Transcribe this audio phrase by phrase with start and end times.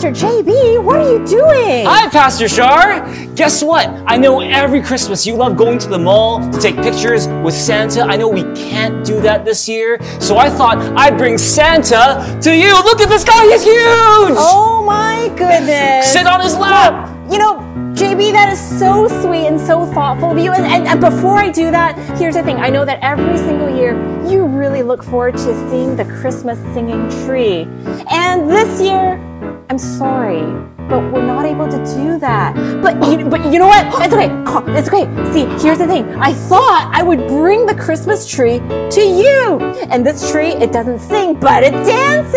[0.00, 1.84] Pastor JB, what are you doing?
[1.84, 3.06] Hi, Pastor Shar.
[3.34, 3.86] Guess what?
[4.06, 8.04] I know every Christmas you love going to the mall to take pictures with Santa.
[8.04, 12.56] I know we can't do that this year, so I thought I'd bring Santa to
[12.56, 12.72] you.
[12.82, 13.76] Look at this guy, he's huge!
[14.38, 16.10] Oh my goodness.
[16.10, 17.14] Sit on his lap!
[17.30, 17.56] You know,
[17.94, 20.50] JB, that is so sweet and so thoughtful of you.
[20.52, 22.56] And, and, and before I do that, here's the thing.
[22.56, 23.92] I know that every single year
[24.26, 27.68] you really look forward to seeing the Christmas singing tree.
[28.10, 29.20] And this year,
[29.70, 30.42] I'm sorry,
[30.88, 32.56] but we're not able to do that.
[32.82, 33.86] But you, but you know what?
[34.04, 34.28] It's okay.
[34.76, 35.04] It's okay.
[35.32, 36.12] See, here's the thing.
[36.16, 39.60] I thought I would bring the Christmas tree to you.
[39.88, 42.34] And this tree, it doesn't sing, but it dances.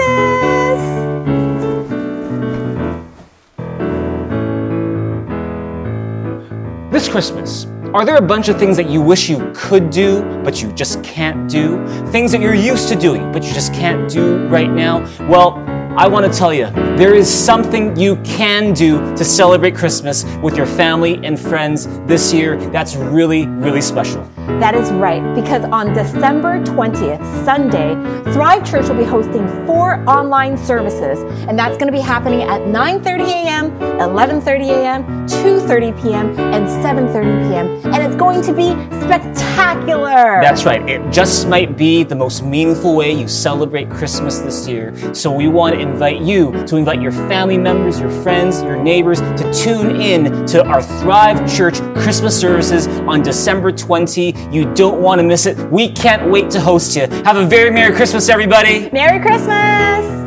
[6.91, 7.65] This Christmas,
[7.95, 11.03] are there a bunch of things that you wish you could do, but you just
[11.03, 11.83] can't do?
[12.11, 14.99] Things that you're used to doing, but you just can't do right now?
[15.27, 16.65] Well, I want to tell you,
[16.97, 22.33] there is something you can do to celebrate Christmas with your family and friends this
[22.33, 24.27] year that's really, really special.
[24.59, 27.93] That is right, because on December 20th, Sunday,
[28.33, 32.61] Thrive Church will be hosting four online services, and that's going to be happening at
[32.61, 37.93] 9:30 a.m., 11:30 a.m., 2:30 p.m., and 7:30 p.m.
[37.93, 38.71] And it's going to be
[39.05, 40.41] spectacular.
[40.41, 40.81] That's right.
[40.89, 44.93] It just might be the most meaningful way you celebrate Christmas this year.
[45.13, 49.19] So we want to invite you to invite your family members, your friends, your neighbors
[49.19, 54.33] to tune in to our Thrive Church Christmas services on December 20.
[54.51, 55.57] You don't want to miss it.
[55.71, 57.07] We can't wait to host you.
[57.23, 58.89] Have a very Merry Christmas, everybody.
[58.91, 60.22] Merry Christmas!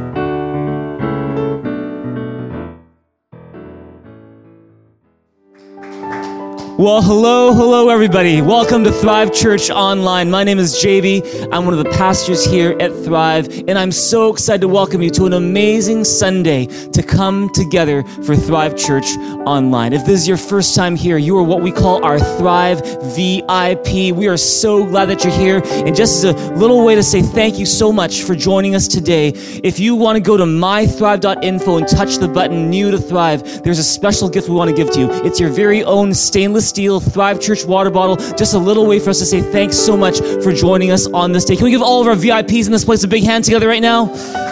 [6.79, 8.43] Well, hello, hello, everybody.
[8.43, 10.31] Welcome to Thrive Church Online.
[10.31, 11.49] My name is JB.
[11.51, 15.09] I'm one of the pastors here at Thrive, and I'm so excited to welcome you
[15.13, 19.07] to an amazing Sunday to come together for Thrive Church
[19.47, 19.95] Online.
[19.95, 22.81] If this is your first time here, you are what we call our Thrive
[23.17, 24.15] VIP.
[24.15, 25.63] We are so glad that you're here.
[25.65, 28.87] And just as a little way to say thank you so much for joining us
[28.87, 29.29] today,
[29.65, 33.79] if you want to go to mythrive.info and touch the button New to Thrive, there's
[33.79, 35.11] a special gift we want to give to you.
[35.25, 38.17] It's your very own stainless steel Thrive Church water bottle.
[38.37, 41.33] Just a little way for us to say thanks so much for joining us on
[41.33, 41.57] this day.
[41.57, 43.83] Can we give all of our VIPs in this place a big hand together right
[43.83, 44.46] now?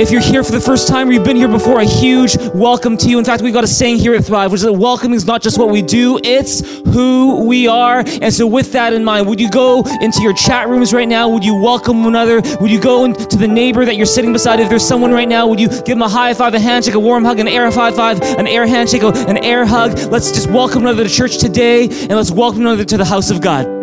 [0.00, 2.96] If you're here for the first time or you've been here before, a huge welcome
[2.96, 3.18] to you.
[3.18, 5.42] In fact, we've got a saying here at Thrive, which is that welcoming is not
[5.42, 8.02] just what we do, it's who we are.
[8.22, 11.28] And so, with that in mind, would you go into your chat rooms right now?
[11.28, 12.40] Would you welcome one another?
[12.62, 14.58] Would you go into the neighbor that you're sitting beside?
[14.58, 16.98] If there's someone right now, would you give them a high five, a handshake, a
[16.98, 19.98] warm hug, an air high five, an air handshake, an air hug?
[20.10, 23.42] Let's just welcome another to church today and let's welcome another to the house of
[23.42, 23.79] God.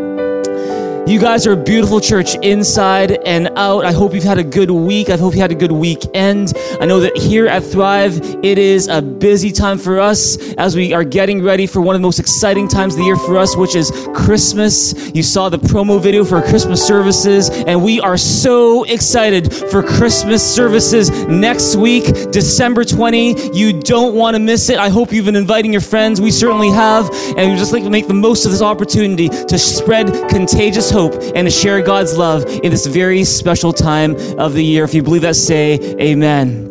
[1.08, 3.86] You guys are a beautiful church inside and out.
[3.86, 5.10] I hope you've had a good week.
[5.10, 6.52] I hope you had a good weekend.
[6.82, 10.92] I know that here at Thrive, it is a busy time for us as we
[10.92, 13.56] are getting ready for one of the most exciting times of the year for us,
[13.56, 15.10] which is Christmas.
[15.16, 20.44] You saw the promo video for Christmas services, and we are so excited for Christmas
[20.44, 23.56] services next week, December 20.
[23.58, 24.78] You don't want to miss it.
[24.78, 26.20] I hope you've been inviting your friends.
[26.20, 29.58] We certainly have, and we just like to make the most of this opportunity to
[29.58, 34.64] spread contagious hope and to share God's love in this very special time of the
[34.64, 34.84] year.
[34.84, 36.67] If you believe that, say amen.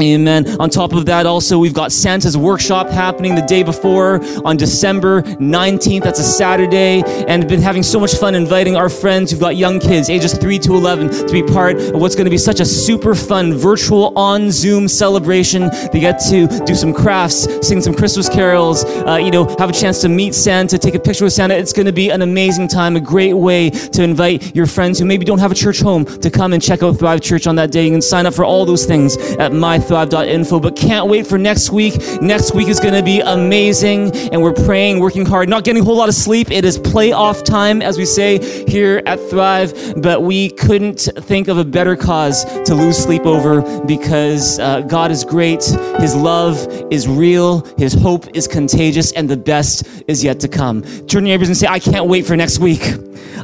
[0.00, 0.60] Amen.
[0.60, 5.22] On top of that, also, we've got Santa's workshop happening the day before on December
[5.22, 6.04] 19th.
[6.04, 7.02] That's a Saturday.
[7.26, 10.58] And been having so much fun inviting our friends who've got young kids, ages 3
[10.60, 14.16] to 11, to be part of what's going to be such a super fun virtual
[14.16, 15.68] on Zoom celebration.
[15.92, 19.72] They get to do some crafts, sing some Christmas carols, uh, you know, have a
[19.72, 21.54] chance to meet Santa, take a picture with Santa.
[21.54, 25.06] It's going to be an amazing time, a great way to invite your friends who
[25.06, 27.72] maybe don't have a church home to come and check out Thrive Church on that
[27.72, 27.84] day.
[27.84, 30.60] You can sign up for all those things at my thrive.info.
[30.60, 31.94] But can't wait for next week.
[32.20, 35.84] Next week is going to be amazing, and we're praying, working hard, not getting a
[35.84, 36.50] whole lot of sleep.
[36.50, 41.58] It is playoff time, as we say here at Thrive, but we couldn't think of
[41.58, 45.64] a better cause to lose sleep over because uh, God is great,
[45.98, 46.58] His love
[46.92, 50.82] is real, His hope is contagious, and the best is yet to come.
[51.06, 52.82] Turn your neighbors and say, I can't wait for next week.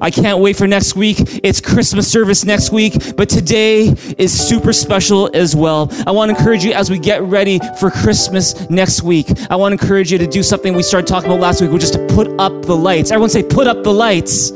[0.01, 1.19] I can't wait for next week.
[1.43, 5.89] It's Christmas service next week, but today is super special as well.
[6.07, 9.29] I want to encourage you as we get ready for Christmas next week.
[9.51, 11.85] I want to encourage you to do something we started talking about last week, which
[11.85, 13.11] is to put up the lights.
[13.11, 14.51] Everyone say, put up the lights.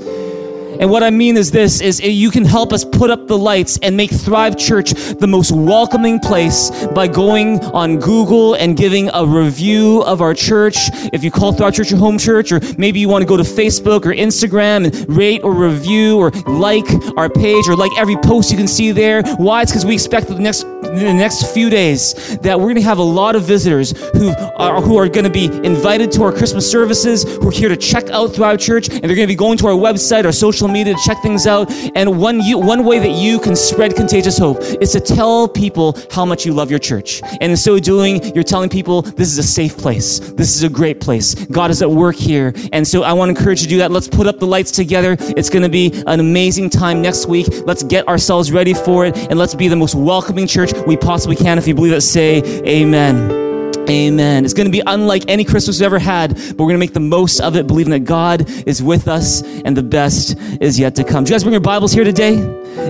[0.80, 3.78] And what I mean is this is you can help us put up the lights
[3.82, 9.26] and make Thrive Church the most welcoming place by going on Google and giving a
[9.26, 10.76] review of our church.
[11.12, 13.42] If you call Thrive Church your home church, or maybe you want to go to
[13.42, 16.86] Facebook or Instagram and rate or review or like
[17.16, 19.22] our page or like every post you can see there.
[19.36, 19.62] Why?
[19.62, 22.98] It's because we expect the next the next few days that we're going to have
[22.98, 26.70] a lot of visitors who are, who are going to be invited to our Christmas
[26.70, 29.58] services, who are here to check out Thrive Church, and they're going to be going
[29.58, 31.70] to our website, our social media to check things out.
[31.94, 35.96] And one, you, one way that you can spread contagious hope is to tell people
[36.10, 37.22] how much you love your church.
[37.40, 40.18] And in so doing, you're telling people this is a safe place.
[40.18, 41.34] This is a great place.
[41.34, 42.52] God is at work here.
[42.72, 43.90] And so I want to encourage you to do that.
[43.90, 45.16] Let's put up the lights together.
[45.20, 47.46] It's going to be an amazing time next week.
[47.66, 51.36] Let's get ourselves ready for it and let's be the most welcoming church we possibly
[51.36, 51.58] can.
[51.58, 53.47] If you believe it, say amen.
[53.88, 54.44] Amen.
[54.44, 56.92] It's going to be unlike any Christmas we've ever had, but we're going to make
[56.92, 60.94] the most of it, believing that God is with us and the best is yet
[60.96, 61.24] to come.
[61.24, 62.34] Do you guys bring your Bibles here today?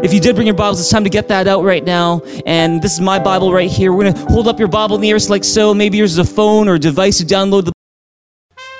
[0.02, 2.20] If you did bring your Bibles, it's time to get that out right now.
[2.46, 3.92] And this is my Bible right here.
[3.92, 5.72] We're going to hold up your Bible in the air like so.
[5.72, 7.72] Maybe yours is a phone or a device to download the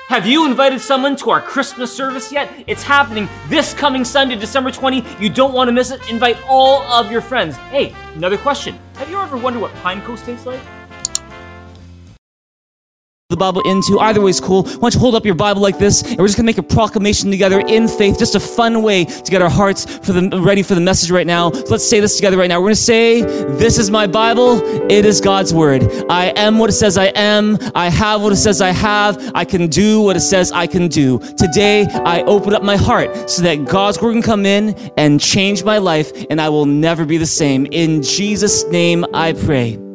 [0.09, 2.51] have you invited someone to our Christmas service yet?
[2.67, 5.05] It's happening this coming Sunday, December 20.
[5.21, 6.01] You don't want to miss it.
[6.09, 7.57] Invite all of your friends.
[7.57, 8.79] Hey, another question.
[8.95, 10.61] Have you ever wondered what pine tastes like?
[13.31, 14.01] The Bible into.
[14.01, 14.63] Either way is cool.
[14.63, 16.63] Why don't you hold up your Bible like this, and we're just gonna make a
[16.63, 18.19] proclamation together in faith.
[18.19, 21.27] Just a fun way to get our hearts for the ready for the message right
[21.27, 21.51] now.
[21.53, 22.59] So let's say this together right now.
[22.59, 23.21] We're gonna say,
[23.59, 24.63] "This is my Bible.
[24.91, 26.07] It is God's word.
[26.09, 27.59] I am what it says I am.
[27.75, 29.19] I have what it says I have.
[29.35, 31.19] I can do what it says I can do.
[31.37, 35.65] Today, I open up my heart so that God's word can come in and change
[35.65, 37.67] my life, and I will never be the same.
[37.73, 39.88] In Jesus' name, I pray."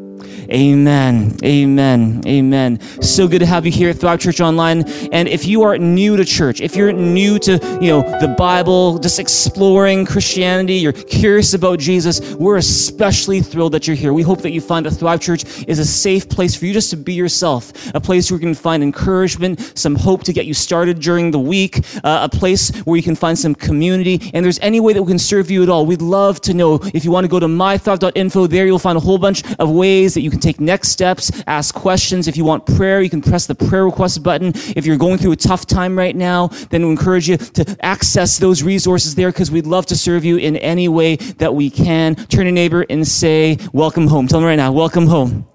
[0.53, 1.35] Amen.
[1.43, 2.21] Amen.
[2.27, 2.79] Amen.
[3.01, 4.87] So good to have you here at Thrive Church Online.
[5.11, 8.99] And if you are new to church, if you're new to, you know, the Bible,
[8.99, 14.13] just exploring Christianity, you're curious about Jesus, we're especially thrilled that you're here.
[14.13, 16.91] We hope that you find that Thrive Church is a safe place for you just
[16.91, 20.53] to be yourself, a place where you can find encouragement, some hope to get you
[20.53, 24.29] started during the week, uh, a place where you can find some community.
[24.35, 25.87] And there's any way that we can serve you at all.
[25.87, 26.79] We'd love to know.
[26.93, 30.13] If you want to go to mythrive.info, there you'll find a whole bunch of ways
[30.13, 32.27] that you can take next steps, ask questions.
[32.27, 34.51] If you want prayer, you can press the prayer request button.
[34.75, 38.37] If you're going through a tough time right now, then we encourage you to access
[38.37, 42.15] those resources there because we'd love to serve you in any way that we can.
[42.15, 44.27] Turn your neighbor and say, Welcome home.
[44.27, 45.47] Tell them right now, Welcome home.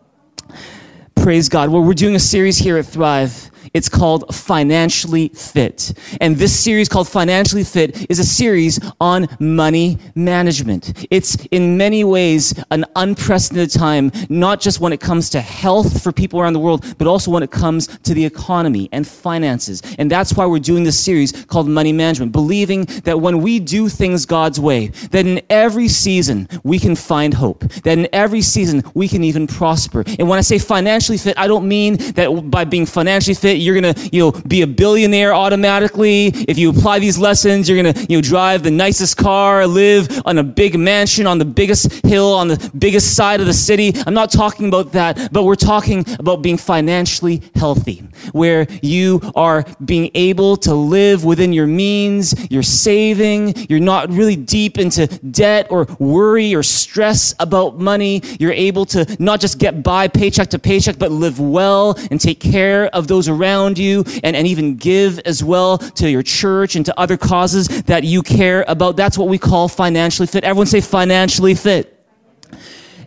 [1.14, 1.68] Praise God.
[1.70, 5.92] Well, we're doing a series here at Thrive it's called Financially Fit.
[6.20, 11.06] And this series called Financially Fit is a series on money management.
[11.10, 16.12] It's in many ways an unprecedented time, not just when it comes to health for
[16.12, 19.82] people around the world, but also when it comes to the economy and finances.
[19.98, 23.88] And that's why we're doing this series called Money Management, believing that when we do
[23.88, 28.82] things God's way, that in every season we can find hope, that in every season
[28.94, 30.04] we can even prosper.
[30.18, 33.80] And when I say financially fit, I don't mean that by being financially fit, you're
[33.80, 36.26] going to, you know, be a billionaire automatically.
[36.26, 40.22] If you apply these lessons, you're going to, you know, drive the nicest car, live
[40.24, 43.92] on a big mansion on the biggest hill on the biggest side of the city.
[44.06, 49.64] I'm not talking about that, but we're talking about being financially healthy, where you are
[49.84, 55.66] being able to live within your means, you're saving, you're not really deep into debt
[55.70, 58.22] or worry or stress about money.
[58.38, 62.40] You're able to not just get by paycheck to paycheck, but live well and take
[62.40, 66.76] care of those around around you and, and even give as well to your church
[66.76, 68.96] and to other causes that you care about.
[68.96, 70.44] That's what we call financially fit.
[70.44, 71.94] Everyone say financially fit.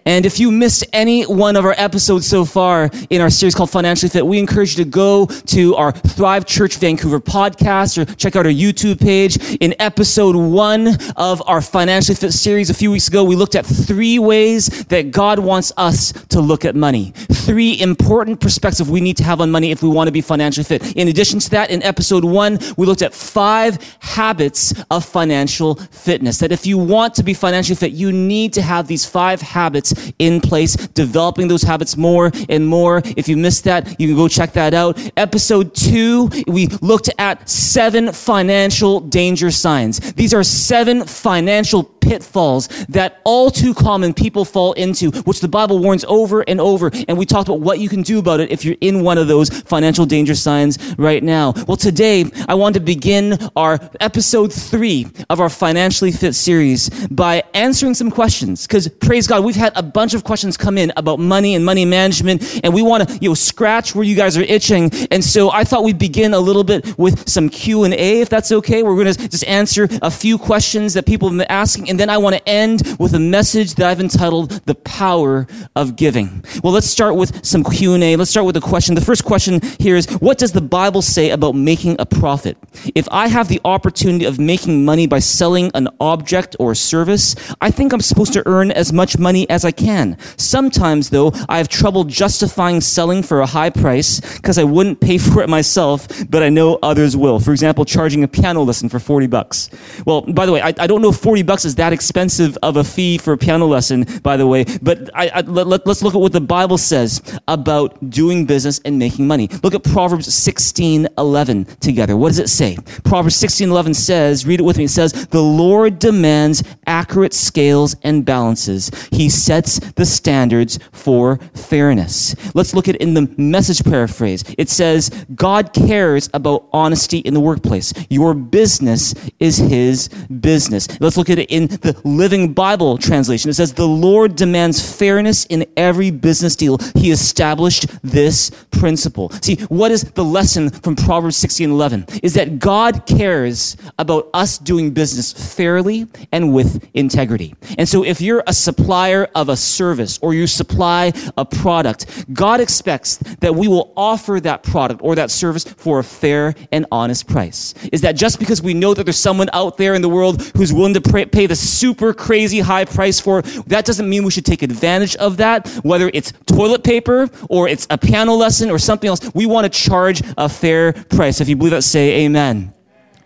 [0.05, 3.69] And if you missed any one of our episodes so far in our series called
[3.69, 8.35] Financially Fit, we encourage you to go to our Thrive Church Vancouver podcast or check
[8.35, 9.37] out our YouTube page.
[9.61, 13.65] In episode one of our Financially Fit series a few weeks ago, we looked at
[13.65, 17.11] three ways that God wants us to look at money.
[17.15, 20.63] Three important perspectives we need to have on money if we want to be financially
[20.63, 20.95] fit.
[20.95, 26.39] In addition to that, in episode one, we looked at five habits of financial fitness.
[26.39, 29.90] That if you want to be financially fit, you need to have these five habits
[30.19, 33.01] in place, developing those habits more and more.
[33.17, 34.99] If you missed that, you can go check that out.
[35.17, 39.99] Episode two, we looked at seven financial danger signs.
[40.13, 45.79] These are seven financial pitfalls that all too common people fall into, which the Bible
[45.79, 46.91] warns over and over.
[47.07, 49.27] And we talked about what you can do about it if you're in one of
[49.27, 51.53] those financial danger signs right now.
[51.67, 57.43] Well, today I want to begin our episode three of our financially fit series by
[57.53, 58.67] answering some questions.
[58.67, 61.85] Cause praise God, we've had a bunch of questions come in about money and money
[61.85, 64.91] management and we want to, you know, scratch where you guys are itching.
[65.09, 68.29] And so I thought we'd begin a little bit with some Q and A, if
[68.29, 68.83] that's okay.
[68.83, 71.89] We're going to just answer a few questions that people have been asking.
[71.89, 75.95] And then I want to end with a message that I've entitled The Power of
[75.95, 76.43] Giving.
[76.63, 78.15] Well, let's start with some Q&A.
[78.15, 78.93] Let's start with a question.
[78.93, 82.57] The first question here is, what does the Bible say about making a profit?
[82.93, 87.71] If I have the opportunity of making money by selling an object or service, I
[87.71, 90.17] think I'm supposed to earn as much money as I can.
[90.37, 95.17] Sometimes, though, I have trouble justifying selling for a high price because I wouldn't pay
[95.17, 97.39] for it myself, but I know others will.
[97.39, 99.69] For example, charging a piano lesson for 40 bucks.
[100.05, 102.77] Well, by the way, I, I don't know if 40 bucks is that expensive of
[102.77, 106.15] a fee for a piano lesson, by the way, but I, I, let, us look
[106.15, 109.49] at what the Bible says about doing business and making money.
[109.63, 112.17] Look at Proverbs 16, 11 together.
[112.17, 112.77] What does it say?
[113.03, 114.85] Proverbs 16, 11 says, read it with me.
[114.85, 118.91] It says, the Lord demands accurate scales and balances.
[119.11, 119.29] He
[119.61, 122.35] sets the standards for fairness.
[122.55, 124.43] Let's look at in the message paraphrase.
[124.57, 127.93] It says, God cares about honesty in the workplace.
[128.09, 130.87] Your business is his business.
[130.99, 133.49] Let's look at it in the Living Bible translation.
[133.49, 136.77] It says, The Lord demands fairness in every business deal.
[136.95, 139.29] He established this principle.
[139.41, 142.05] See, what is the lesson from Proverbs 16 11?
[142.23, 147.53] Is that God cares about us doing business fairly and with integrity.
[147.77, 152.59] And so if you're a supplier of a service or you supply a product, God
[152.59, 157.27] expects that we will offer that product or that service for a fair and honest
[157.27, 157.73] price.
[157.91, 160.73] Is that just because we know that there's someone out there in the world who's
[160.73, 163.39] willing to pay the super crazy high price for.
[163.39, 167.67] it, That doesn't mean we should take advantage of that, whether it's toilet paper or
[167.67, 169.21] it's a piano lesson or something else.
[169.33, 171.41] We want to charge a fair price.
[171.41, 172.73] If you believe that, say amen.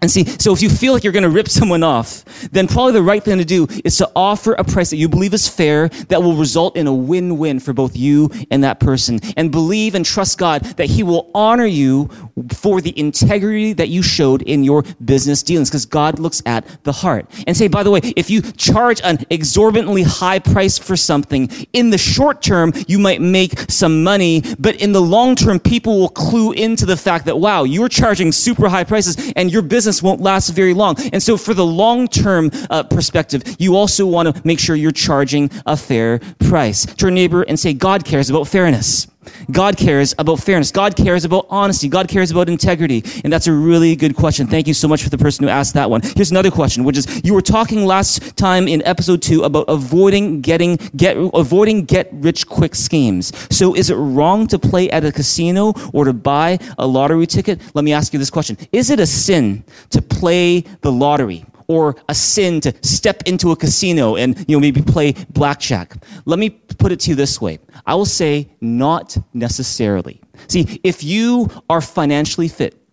[0.02, 2.94] And see, so if you feel like you're going to rip someone off, then probably
[2.94, 5.90] the right thing to do is to offer a price that you believe is fair
[6.10, 9.20] that will result in a win-win for both you and that person.
[9.38, 12.10] And believe and trust God that He will honor you
[12.52, 16.92] for the integrity that you showed in your business dealings because God looks at the
[16.92, 17.26] heart.
[17.48, 21.90] And say, by the way, if you charge an exorbitantly high price for something, in
[21.90, 26.10] the short term, you might make some money, but in the long term, people will
[26.10, 30.02] clue into the fact that, wow, you're charging super high prices and your business business
[30.02, 30.96] won't last very long.
[31.14, 34.92] And so for the long term uh, perspective, you also want to make sure you're
[34.92, 36.88] charging a fair price.
[36.88, 39.08] To your neighbor and say, God cares about fairness.
[39.52, 40.72] God cares about fairness.
[40.72, 41.88] God cares about honesty.
[41.88, 43.04] God cares about integrity.
[43.24, 44.48] And that's a really good question.
[44.48, 46.02] Thank you so much for the person who asked that one.
[46.02, 50.42] Here's another question, which is you were talking last time in episode two about avoiding
[50.42, 53.32] getting, get, avoiding get rich quick schemes.
[53.56, 57.62] So is it wrong to play at a casino or to buy a lottery ticket?
[57.74, 58.58] Let me ask you this question.
[58.72, 61.46] Is it a sin to play the lottery?
[61.68, 65.96] Or a sin to step into a casino and you know maybe play blackjack.
[66.26, 67.60] Let me put it to you this way.
[67.86, 70.22] I will say not necessarily.
[70.48, 72.85] See, if you are financially fit,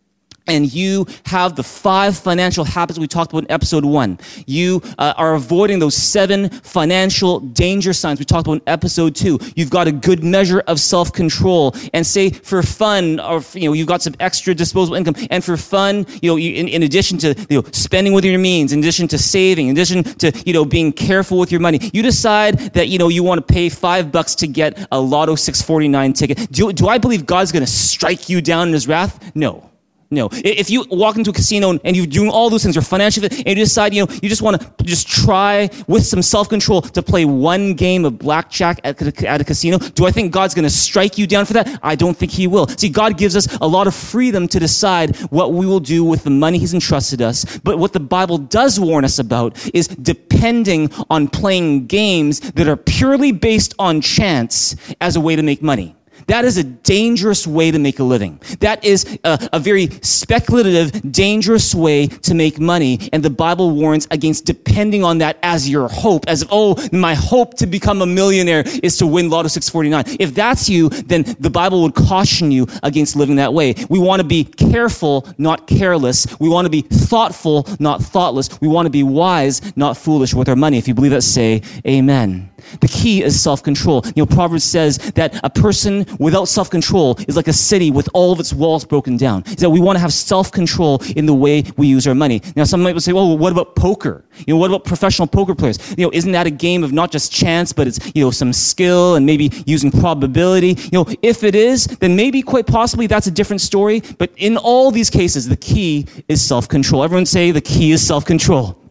[0.46, 4.18] and you have the five financial habits we talked about in episode one.
[4.46, 9.38] You uh, are avoiding those seven financial danger signs we talked about in episode two.
[9.54, 13.88] You've got a good measure of self-control and say for fun or, you know, you've
[13.88, 17.34] got some extra disposable income and for fun, you know, you, in, in addition to,
[17.48, 20.64] you know, spending with your means, in addition to saving, in addition to, you know,
[20.64, 24.10] being careful with your money, you decide that, you know, you want to pay five
[24.10, 26.50] bucks to get a Lotto 649 ticket.
[26.50, 29.34] Do, do I believe God's going to strike you down in his wrath?
[29.34, 29.71] No.
[30.12, 30.28] No.
[30.30, 33.48] If you walk into a casino and you're doing all those things, you're financially, and
[33.48, 37.24] you decide, you know, you just want to just try with some self-control to play
[37.24, 41.16] one game of blackjack at, at a casino, do I think God's going to strike
[41.16, 41.80] you down for that?
[41.82, 42.68] I don't think He will.
[42.68, 46.24] See, God gives us a lot of freedom to decide what we will do with
[46.24, 47.58] the money He's entrusted us.
[47.60, 52.76] But what the Bible does warn us about is depending on playing games that are
[52.76, 55.96] purely based on chance as a way to make money.
[56.26, 58.40] That is a dangerous way to make a living.
[58.60, 63.08] That is a, a, very speculative, dangerous way to make money.
[63.12, 67.54] And the Bible warns against depending on that as your hope, as oh, my hope
[67.58, 70.16] to become a millionaire is to win Lotto 649.
[70.20, 73.74] If that's you, then the Bible would caution you against living that way.
[73.88, 76.26] We want to be careful, not careless.
[76.38, 78.60] We want to be thoughtful, not thoughtless.
[78.60, 80.78] We want to be wise, not foolish with our money.
[80.78, 82.51] If you believe that, say amen.
[82.80, 84.04] The key is self-control.
[84.14, 88.32] You know, Proverbs says that a person without self-control is like a city with all
[88.32, 89.42] of its walls broken down.
[89.46, 92.42] Is that we want to have self-control in the way we use our money.
[92.56, 94.24] Now, some might say, well, what about poker?
[94.46, 95.78] You know, what about professional poker players?
[95.96, 98.52] You know, isn't that a game of not just chance, but it's, you know, some
[98.52, 100.76] skill and maybe using probability?
[100.90, 104.02] You know, if it is, then maybe quite possibly that's a different story.
[104.18, 107.04] But in all these cases, the key is self-control.
[107.04, 108.81] Everyone say the key is self-control.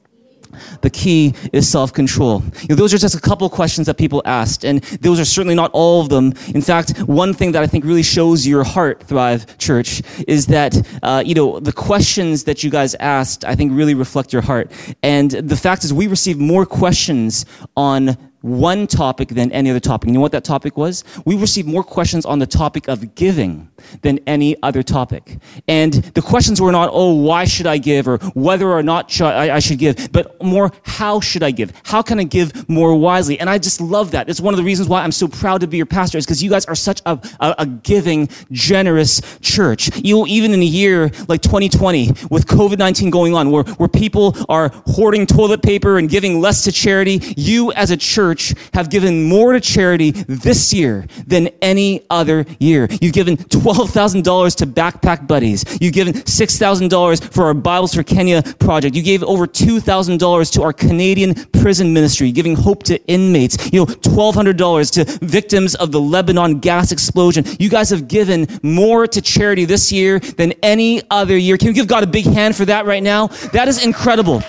[0.82, 2.44] The key is self-control.
[2.62, 5.56] You know, those are just a couple questions that people asked, and those are certainly
[5.56, 6.34] not all of them.
[6.54, 10.76] In fact, one thing that I think really shows your heart, Thrive Church, is that,
[11.04, 14.72] uh, you know, the questions that you guys asked, I think really reflect your heart.
[15.04, 20.08] And the fact is we received more questions on one topic than any other topic.
[20.08, 21.04] You know what that topic was?
[21.26, 23.70] We received more questions on the topic of giving
[24.02, 25.38] than any other topic.
[25.68, 29.60] And the questions were not, oh, why should I give or whether or not I
[29.60, 31.74] should give, but more, how should I give?
[31.84, 33.40] How can I give more wisely?
[33.40, 34.30] And I just love that.
[34.30, 36.42] It's one of the reasons why I'm so proud to be your pastor is because
[36.44, 39.90] you guys are such a, a, a giving, generous church.
[40.04, 44.70] You even in a year like 2020 with COVID-19 going on where, where people are
[44.88, 49.24] hoarding toilet paper and giving less to charity, you as a church church have given
[49.24, 52.88] more to charity this year than any other year.
[53.02, 55.66] You've given $12,000 to Backpack Buddies.
[55.82, 58.96] You've given $6,000 for our Bibles for Kenya project.
[58.96, 63.72] You gave over $2,000 to our Canadian prison ministry, giving hope to inmates.
[63.72, 67.44] You know, $1,200 to victims of the Lebanon gas explosion.
[67.60, 71.58] You guys have given more to charity this year than any other year.
[71.58, 73.28] Can you give God a big hand for that right now?
[73.52, 74.42] That is incredible.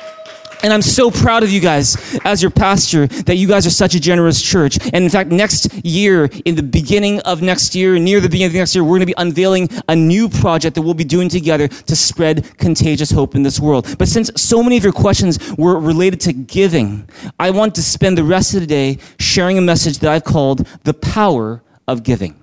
[0.62, 3.96] And I'm so proud of you guys as your pastor that you guys are such
[3.96, 4.78] a generous church.
[4.92, 8.54] And in fact, next year, in the beginning of next year, near the beginning of
[8.54, 11.66] next year, we're going to be unveiling a new project that we'll be doing together
[11.66, 13.96] to spread contagious hope in this world.
[13.98, 17.08] But since so many of your questions were related to giving,
[17.40, 20.66] I want to spend the rest of the day sharing a message that I've called
[20.84, 22.41] the power of giving.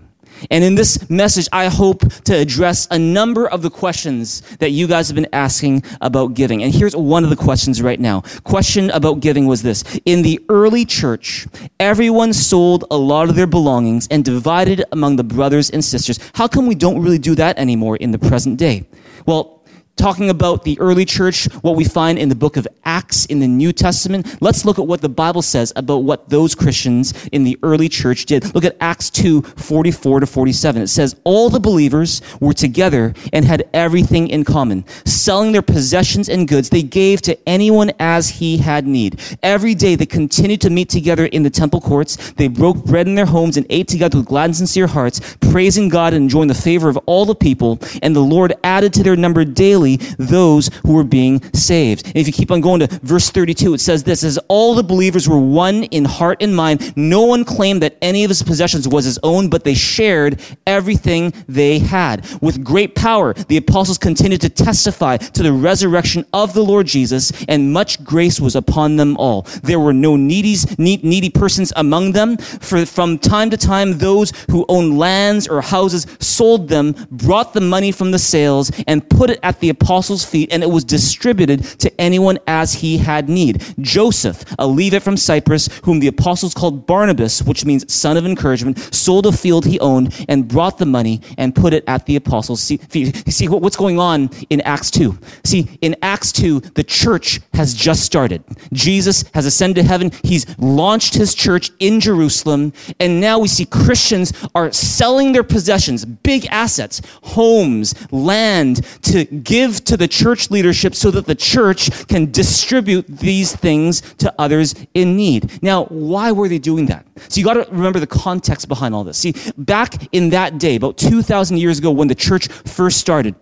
[0.49, 4.87] And in this message, I hope to address a number of the questions that you
[4.87, 6.63] guys have been asking about giving.
[6.63, 8.21] And here's one of the questions right now.
[8.43, 9.83] Question about giving was this.
[10.05, 11.47] In the early church,
[11.79, 16.19] everyone sold a lot of their belongings and divided among the brothers and sisters.
[16.33, 18.87] How come we don't really do that anymore in the present day?
[19.25, 19.58] Well,
[19.99, 23.47] talking about the early church, what we find in the book of Acts in the
[23.47, 27.59] New Testament, let's look at what the Bible says about what those Christians in the
[27.63, 28.55] early church did.
[28.55, 30.81] Look at Acts 2, 44 to 47.
[30.81, 34.85] It says, All the believers were together and had everything in common.
[35.05, 39.19] Selling their possessions and goods, they gave to anyone as he had need.
[39.43, 42.31] Every day they continued to meet together in the temple courts.
[42.33, 45.89] They broke bread in their homes and ate together with glad and sincere hearts, praising
[45.89, 47.79] God and enjoying the favor of all the people.
[48.01, 52.05] And the Lord added to their number daily those who were being saved.
[52.07, 54.83] And if you keep on going to verse 32, it says this, as all the
[54.83, 58.87] believers were one in heart and mind, no one claimed that any of his possessions
[58.87, 62.25] was his own, but they shared everything they had.
[62.41, 67.31] With great power, the apostles continued to testify to the resurrection of the Lord Jesus,
[67.45, 69.43] and much grace was upon them all.
[69.63, 72.37] There were no needies, needy persons among them.
[72.37, 77.61] For from time to time, those who owned lands or houses sold them, brought the
[77.61, 81.63] money from the sales, and put it at the apostles' feet, and it was distributed
[81.79, 83.63] to anyone as he had need.
[83.79, 88.77] Joseph, a Levite from Cyprus, whom the apostles called Barnabas, which means son of encouragement,
[88.93, 92.67] sold a field he owned and brought the money and put it at the apostles'
[92.67, 93.25] feet.
[93.25, 95.17] You see what's going on in Acts 2?
[95.43, 98.43] See, in Acts 2, the church has just started.
[98.73, 100.11] Jesus has ascended to heaven.
[100.23, 102.73] He's launched his church in Jerusalem.
[102.99, 109.58] And now we see Christians are selling their possessions, big assets, homes, land to give
[109.59, 114.75] give to the church leadership so that the church can distribute these things to others
[114.93, 115.61] in need.
[115.61, 117.05] Now, why were they doing that?
[117.27, 119.17] So you got to remember the context behind all this.
[119.17, 123.35] See, back in that day, about 2,000 years ago when the church first started,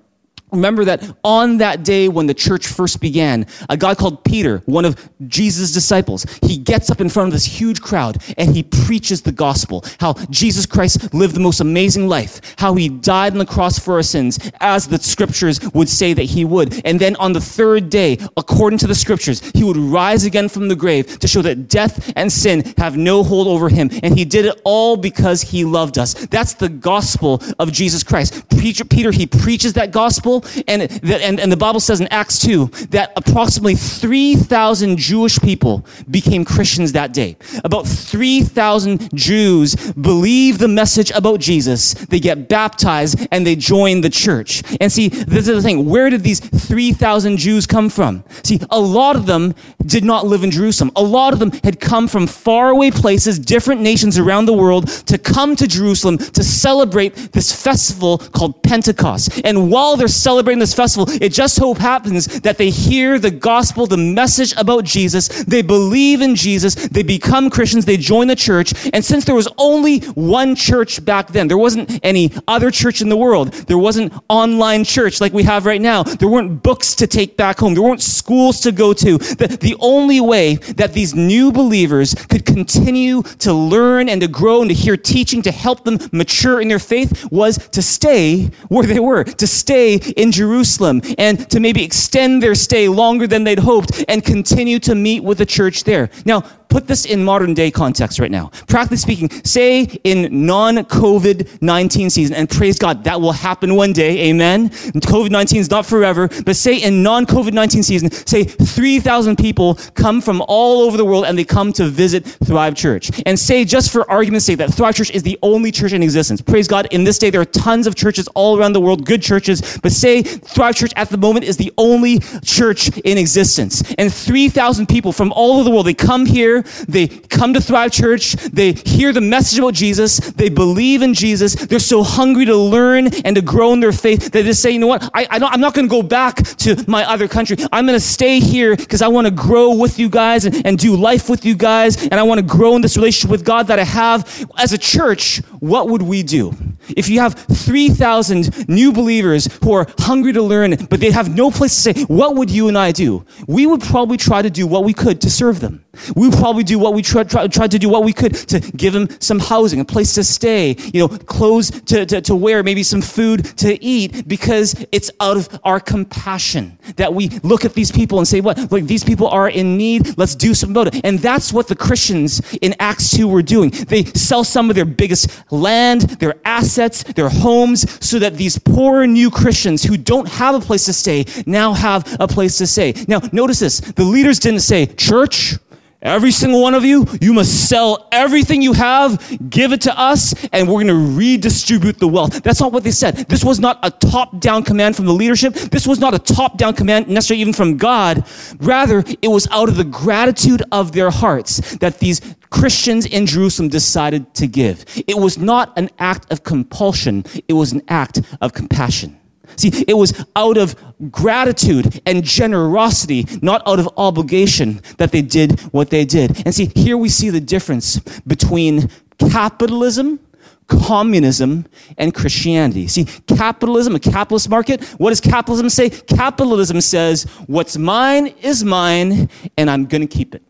[0.51, 4.85] Remember that on that day when the church first began, a guy called Peter, one
[4.85, 9.21] of Jesus' disciples, he gets up in front of this huge crowd and he preaches
[9.21, 9.83] the gospel.
[9.99, 12.39] How Jesus Christ lived the most amazing life.
[12.57, 16.23] How he died on the cross for our sins, as the scriptures would say that
[16.23, 16.85] he would.
[16.85, 20.69] And then on the third day, according to the scriptures, he would rise again from
[20.69, 23.89] the grave to show that death and sin have no hold over him.
[24.01, 26.13] And he did it all because he loved us.
[26.27, 28.47] That's the gospel of Jesus Christ.
[28.49, 30.36] Peter, he preaches that gospel
[30.67, 36.45] and, and, and the Bible says in Acts 2 that approximately 3,000 Jewish people became
[36.45, 37.37] Christians that day.
[37.63, 41.93] About 3,000 Jews believe the message about Jesus.
[41.93, 44.63] They get baptized and they join the church.
[44.79, 45.85] And see, this is the thing.
[45.85, 48.23] Where did these 3,000 Jews come from?
[48.43, 50.91] See, a lot of them did not live in Jerusalem.
[50.95, 55.17] A lot of them had come from faraway places, different nations around the world to
[55.17, 59.41] come to Jerusalem to celebrate this festival called Pentecost.
[59.43, 63.87] And while they're celebrating this festival, it just so happens that they hear the gospel,
[63.87, 65.29] the message about Jesus.
[65.45, 66.75] They believe in Jesus.
[66.75, 67.85] They become Christians.
[67.85, 68.73] They join the church.
[68.91, 69.99] And since there was only
[70.35, 73.53] one church back then, there wasn't any other church in the world.
[73.69, 76.03] There wasn't online church like we have right now.
[76.03, 77.73] There weren't books to take back home.
[77.73, 79.17] There weren't schools to go to.
[79.17, 84.59] The, the only way that these new believers could continue to learn and to grow
[84.59, 88.85] and to hear teaching to help them mature in their faith was to stay where
[88.85, 93.59] they were, to stay in Jerusalem and to maybe extend their stay longer than they'd
[93.59, 96.09] hoped and continue to meet with the church there.
[96.25, 98.51] Now, put this in modern day context right now.
[98.67, 103.93] Practically speaking, say in non COVID 19 season, and praise God, that will happen one
[103.93, 104.69] day, amen.
[104.69, 109.75] COVID 19 is not forever, but say in non COVID 19 season, say 3,000 people
[109.95, 113.09] come from all over the world and they come to visit Thrive Church.
[113.25, 116.41] And say, just for argument's sake, that Thrive Church is the only church in existence.
[116.41, 119.21] Praise God, in this day, there are tons of churches all around the world, good
[119.21, 123.83] churches, but say Thrive Church at the moment is the only church in existence.
[123.97, 126.56] And 3,000 people from all over the world, they come here
[126.87, 131.55] they come to Thrive Church, they hear the message about Jesus, they believe in Jesus,
[131.55, 134.79] they're so hungry to learn and to grow in their faith that they say, you
[134.79, 137.57] know what, I, I am not going to go back to my other country.
[137.71, 140.77] I'm going to stay here because I want to grow with you guys and, and
[140.77, 143.67] do life with you guys, and I want to grow in this relationship with God
[143.67, 144.45] that I have.
[144.57, 146.53] As a church, what would we do?
[146.95, 151.51] If you have 3,000 new believers who are hungry to learn, but they have no
[151.51, 153.25] place to say, what would you and I do?
[153.47, 155.83] We would probably try to do what we could to serve them.
[156.15, 159.09] We would probably do what we tried, to do what we could to give them
[159.19, 163.01] some housing, a place to stay, you know, clothes to, to, to wear, maybe some
[163.01, 168.19] food to eat, because it's out of our compassion that we look at these people
[168.19, 171.01] and say, what, like these people are in need, let's do something about it.
[171.03, 173.71] And that's what the Christians in Acts 2 were doing.
[173.71, 179.05] They sell some of their biggest land, their assets, their homes, so that these poor
[179.05, 182.93] new Christians who don't have a place to stay now have a place to stay.
[183.05, 183.81] Now, notice this.
[183.81, 185.57] The leaders didn't say, church,
[186.01, 190.35] Every single one of you, you must sell everything you have, give it to us,
[190.53, 192.43] and we're going to redistribute the wealth.
[192.43, 193.15] That's not what they said.
[193.15, 195.55] This was not a top down command from the leadership.
[195.55, 198.27] This was not a top down command necessarily even from God.
[198.59, 203.69] Rather, it was out of the gratitude of their hearts that these Christians in Jerusalem
[203.69, 204.85] decided to give.
[205.07, 209.19] It was not an act of compulsion, it was an act of compassion.
[209.57, 210.75] See, it was out of
[211.11, 216.43] gratitude and generosity, not out of obligation, that they did what they did.
[216.45, 220.19] And see, here we see the difference between capitalism,
[220.67, 221.65] communism,
[221.97, 222.87] and Christianity.
[222.87, 225.89] See, capitalism, a capitalist market, what does capitalism say?
[225.89, 230.43] Capitalism says, what's mine is mine, and I'm going to keep it.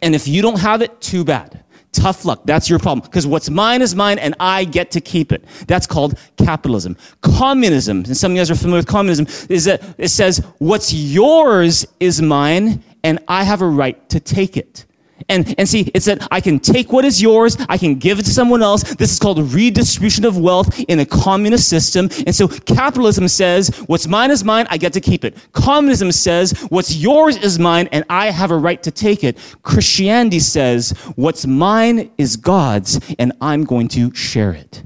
[0.00, 1.64] And if you don't have it, too bad.
[1.92, 2.42] Tough luck.
[2.44, 3.06] That's your problem.
[3.06, 5.44] Because what's mine is mine and I get to keep it.
[5.66, 6.96] That's called capitalism.
[7.22, 10.92] Communism, and some of you guys are familiar with communism, is that it says what's
[10.92, 14.84] yours is mine and I have a right to take it.
[15.28, 18.24] And, and see, it said, I can take what is yours, I can give it
[18.24, 18.82] to someone else.
[18.94, 22.08] This is called redistribution of wealth in a communist system.
[22.26, 25.36] And so capitalism says, what's mine is mine, I get to keep it.
[25.52, 29.38] Communism says, what's yours is mine, and I have a right to take it.
[29.62, 34.82] Christianity says, what's mine is God's, and I'm going to share it.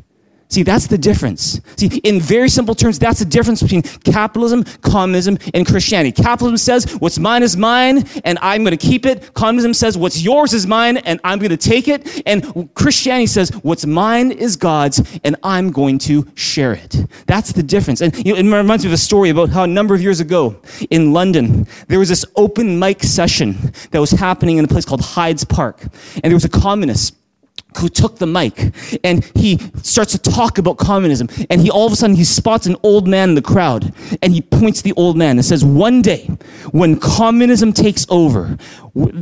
[0.52, 1.62] See, that's the difference.
[1.78, 6.12] See, in very simple terms, that's the difference between capitalism, communism, and Christianity.
[6.22, 9.32] Capitalism says, what's mine is mine, and I'm going to keep it.
[9.32, 12.22] Communism says, what's yours is mine, and I'm going to take it.
[12.26, 16.96] And Christianity says, what's mine is God's, and I'm going to share it.
[17.26, 18.02] That's the difference.
[18.02, 20.20] And you know, it reminds me of a story about how a number of years
[20.20, 20.60] ago
[20.90, 25.00] in London, there was this open mic session that was happening in a place called
[25.00, 25.80] Hyde's Park.
[26.16, 27.16] And there was a communist
[27.78, 28.72] who took the mic
[29.04, 32.66] and he starts to talk about communism and he all of a sudden he spots
[32.66, 36.02] an old man in the crowd and he points the old man and says one
[36.02, 36.26] day
[36.72, 38.56] when communism takes over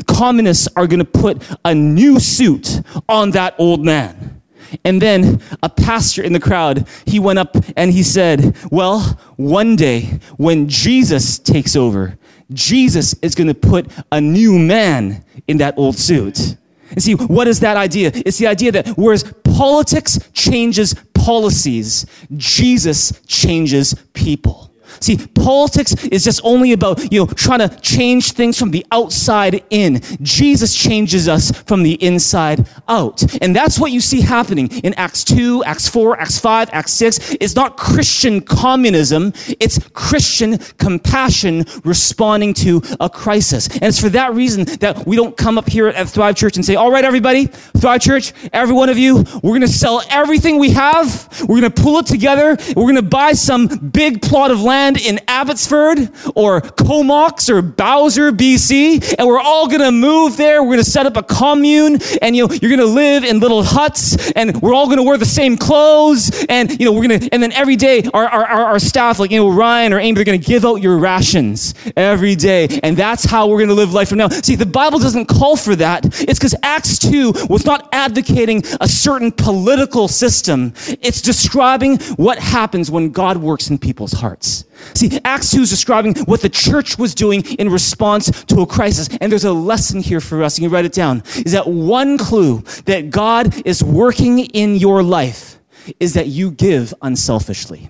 [0.07, 4.41] communists are going to put a new suit on that old man
[4.85, 9.01] and then a pastor in the crowd, he went up and he said, Well,
[9.37, 12.19] one day when Jesus takes over,
[12.53, 16.57] Jesus is going to put a new man in that old suit.
[16.91, 18.11] And see, what is that idea?
[18.15, 24.70] It's the idea that whereas politics changes policies, Jesus changes people.
[25.01, 29.63] See, politics is just only about, you know, trying to change things from the outside
[29.71, 30.01] in.
[30.23, 33.23] Jesus changes us from the inside out.
[33.43, 37.37] And that's what you see happening in Acts 2, Acts 4, Acts 5, Acts 6.
[37.41, 39.33] It's not Christian communism.
[39.61, 43.69] It's Christian compassion responding to a crisis.
[43.69, 46.65] And it's for that reason that we don't come up here at Thrive Church and
[46.65, 50.59] say, all right, everybody, Thrive Church, every one of you, we're going to sell everything
[50.59, 51.29] we have.
[51.43, 52.57] We're going to pull it together.
[52.77, 57.61] We're going to buy some big plot of land land in Abbotsford or Comox or
[57.61, 60.63] Bowser, BC, and we're all gonna move there.
[60.63, 64.31] We're gonna set up a commune, and you know, you're gonna live in little huts,
[64.33, 67.53] and we're all gonna wear the same clothes, and you know, we're gonna, and then
[67.53, 70.65] every day our, our, our staff, like you know, Ryan or Amy, they're gonna give
[70.65, 74.29] out your rations every day, and that's how we're gonna live life from now.
[74.29, 76.07] See, the Bible doesn't call for that.
[76.23, 80.73] It's because Acts 2 was not advocating a certain political system.
[81.03, 84.65] It's describing what happens when God works in people's hearts.
[84.95, 89.09] See, Acts 2 is describing what the church was doing in response to a crisis.
[89.21, 90.59] And there's a lesson here for us.
[90.59, 91.23] You can write it down.
[91.37, 95.59] Is that one clue that God is working in your life
[95.99, 97.89] is that you give unselfishly.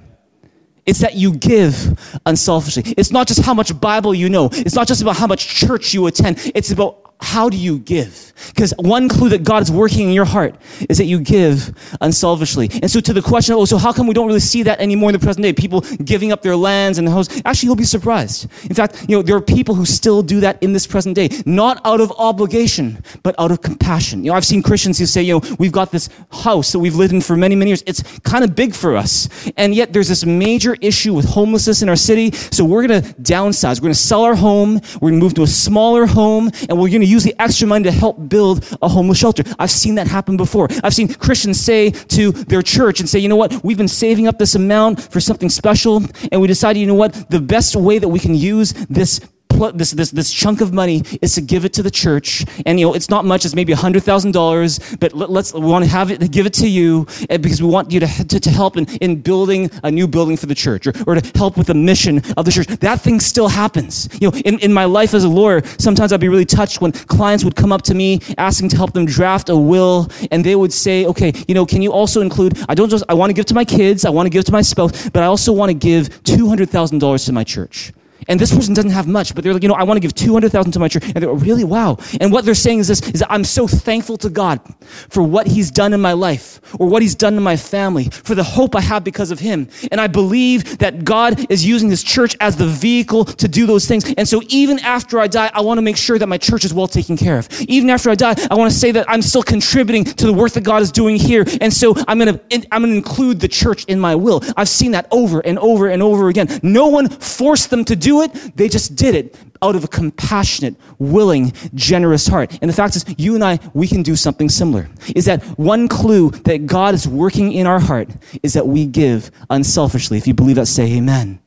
[0.87, 2.95] It's that you give unselfishly.
[2.97, 4.49] It's not just how much Bible you know.
[4.53, 6.51] It's not just about how much church you attend.
[6.55, 8.33] It's about how do you give?
[8.49, 10.57] Because one clue that God is working in your heart
[10.89, 12.71] is that you give unselfishly.
[12.83, 15.11] And so to the question, oh, so how come we don't really see that anymore
[15.11, 15.53] in the present day?
[15.53, 17.29] People giving up their lands and the homes.
[17.45, 18.49] Actually, you'll be surprised.
[18.65, 21.29] In fact, you know, there are people who still do that in this present day,
[21.45, 24.25] not out of obligation, but out of compassion.
[24.25, 26.95] You know, I've seen Christians who say, you know, we've got this house that we've
[26.95, 27.83] lived in for many, many years.
[27.87, 29.29] It's kind of big for us.
[29.57, 32.31] And yet there's this major issue with homelessness in our city.
[32.33, 33.77] So we're going to downsize.
[33.81, 34.81] We're going to sell our home.
[35.01, 37.67] We're going to move to a smaller home and we're going to use the extra
[37.67, 39.43] money to help build a homeless shelter.
[39.59, 40.69] I've seen that happen before.
[40.83, 44.29] I've seen Christians say to their church and say, you know what, we've been saving
[44.29, 47.99] up this amount for something special, and we decided, you know what, the best way
[47.99, 51.73] that we can use this this, this, this chunk of money is to give it
[51.75, 52.45] to the church.
[52.67, 53.45] And, you know, it's not much.
[53.45, 57.07] It's maybe $100,000, but let, us we want to have it, give it to you
[57.29, 60.37] eh, because we want you to, to, to help in, in building a new building
[60.37, 62.67] for the church or, or to help with the mission of the church.
[62.67, 64.09] That thing still happens.
[64.21, 66.93] You know, in, in my life as a lawyer, sometimes I'd be really touched when
[66.93, 70.57] clients would come up to me asking to help them draft a will and they
[70.57, 73.35] would say, okay, you know, can you also include, I don't just, I want to
[73.35, 75.71] give to my kids, I want to give to my spouse, but I also want
[75.71, 77.93] to give $200,000 to my church.
[78.29, 80.15] And this person doesn't have much, but they're like, you know, I want to give
[80.15, 81.05] 200,000 to my church.
[81.05, 81.99] And they're like, really, wow.
[82.21, 84.61] And what they're saying is this, is I'm so thankful to God
[85.09, 88.35] for what he's done in my life or what he's done in my family, for
[88.35, 89.69] the hope I have because of him.
[89.91, 93.87] And I believe that God is using this church as the vehicle to do those
[93.87, 94.05] things.
[94.17, 96.75] And so even after I die, I want to make sure that my church is
[96.75, 97.49] well taken care of.
[97.63, 100.53] Even after I die, I want to say that I'm still contributing to the work
[100.53, 101.45] that God is doing here.
[101.61, 104.43] And so I'm going to, I'm going to include the church in my will.
[104.57, 106.49] I've seen that over and over and over again.
[106.63, 109.89] No one forced them to do do it, they just did it out of a
[109.89, 112.59] compassionate, willing, generous heart.
[112.61, 114.89] And the fact is, you and I, we can do something similar.
[115.15, 118.09] Is that one clue that God is working in our heart
[118.43, 120.19] is that we give unselfishly.
[120.19, 121.41] If you believe that, say amen.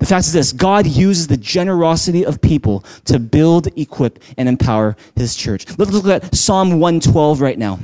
[0.00, 4.96] The fact is this God uses the generosity of people to build, equip, and empower
[5.16, 5.66] his church.
[5.78, 7.78] Let's look at Psalm 112 right now.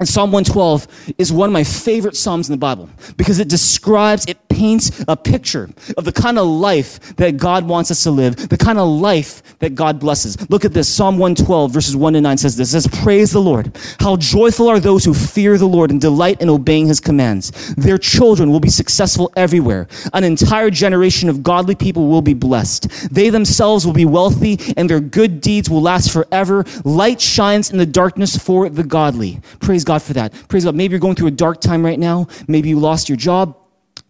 [0.00, 4.26] And Psalm 112 is one of my favorite Psalms in the Bible because it describes,
[4.26, 8.48] it paints a picture of the kind of life that God wants us to live,
[8.48, 10.38] the kind of life that God blesses.
[10.48, 10.88] Look at this.
[10.88, 12.68] Psalm 112, verses 1 to 9 says this.
[12.68, 13.76] It says, Praise the Lord.
[13.98, 17.74] How joyful are those who fear the Lord and delight in obeying his commands.
[17.74, 19.88] Their children will be successful everywhere.
[20.12, 23.12] An entire generation of godly people will be blessed.
[23.12, 26.64] They themselves will be wealthy and their good deeds will last forever.
[26.84, 29.40] Light shines in the darkness for the godly.
[29.60, 30.32] Praise God for that.
[30.48, 30.76] Praise God.
[30.76, 32.28] Maybe you're going through a dark time right now.
[32.46, 33.56] Maybe you lost your job.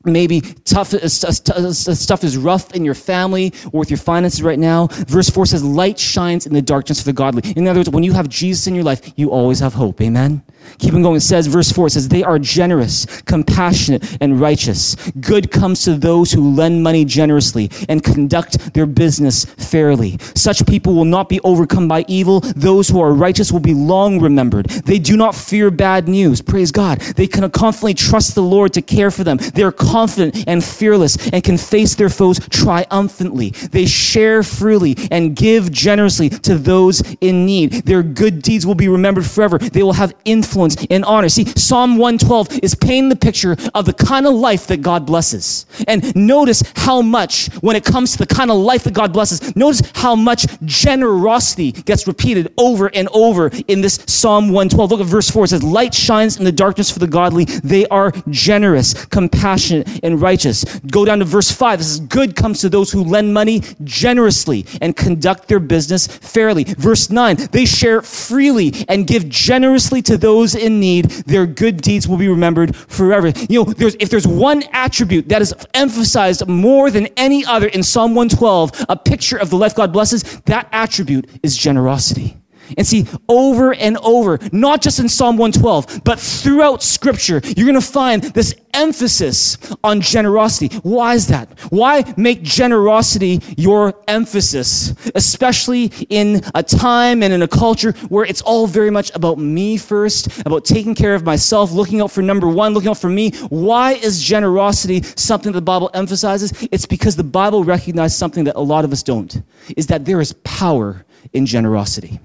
[0.04, 4.42] Maybe tough uh, uh, uh, stuff is rough in your family or with your finances
[4.42, 7.80] right now verse 4 says light shines in the darkness for the godly in other
[7.80, 10.42] words when you have jesus in your life you always have hope amen
[10.78, 11.16] Keep on going.
[11.16, 14.96] It says, verse 4, it says, They are generous, compassionate, and righteous.
[15.20, 20.18] Good comes to those who lend money generously and conduct their business fairly.
[20.34, 22.40] Such people will not be overcome by evil.
[22.40, 24.66] Those who are righteous will be long remembered.
[24.66, 26.40] They do not fear bad news.
[26.40, 27.00] Praise God.
[27.00, 29.38] They can confidently trust the Lord to care for them.
[29.54, 33.50] They are confident and fearless and can face their foes triumphantly.
[33.50, 37.70] They share freely and give generously to those in need.
[37.84, 39.56] Their good deeds will be remembered forever.
[39.58, 41.28] They will have influence and honor.
[41.28, 45.64] See, Psalm 112 is painting the picture of the kind of life that God blesses.
[45.86, 49.54] And notice how much, when it comes to the kind of life that God blesses,
[49.54, 54.90] notice how much generosity gets repeated over and over in this Psalm 112.
[54.90, 55.44] Look at verse 4.
[55.44, 57.44] It says, Light shines in the darkness for the godly.
[57.44, 60.64] They are generous, compassionate, and righteous.
[60.80, 61.78] Go down to verse 5.
[61.78, 66.64] This is good comes to those who lend money generously and conduct their business fairly.
[66.64, 71.80] Verse 9, they share freely and give generously to those those in need, their good
[71.80, 73.28] deeds will be remembered forever.
[73.48, 77.82] You know, there's, if there's one attribute that is emphasized more than any other in
[77.82, 82.36] Psalm 112, a picture of the life God blesses, that attribute is generosity.
[82.76, 87.74] And see, over and over, not just in Psalm 112, but throughout Scripture, you're going
[87.74, 90.76] to find this emphasis on generosity.
[90.78, 91.48] Why is that?
[91.70, 98.42] Why make generosity your emphasis, especially in a time and in a culture where it's
[98.42, 102.48] all very much about me first, about taking care of myself, looking out for number
[102.48, 103.30] one, looking out for me?
[103.48, 106.52] Why is generosity something that the Bible emphasizes?
[106.72, 109.42] It's because the Bible recognizes something that a lot of us don't,
[109.76, 112.18] is that there is power in generosity.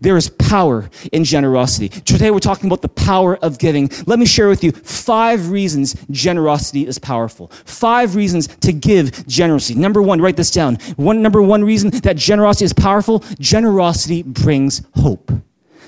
[0.00, 1.88] There is power in generosity.
[1.88, 3.90] Today we're talking about the power of giving.
[4.06, 7.48] Let me share with you five reasons generosity is powerful.
[7.64, 9.74] Five reasons to give generously.
[9.74, 10.76] Number one, write this down.
[10.96, 15.30] One, number one reason that generosity is powerful, generosity brings hope.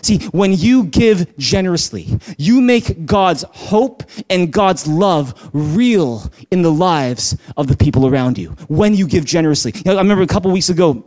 [0.03, 6.73] See, when you give generously, you make God's hope and God's love real in the
[6.73, 8.49] lives of the people around you.
[8.67, 9.73] When you give generously.
[9.77, 11.07] You know, I remember a couple weeks ago,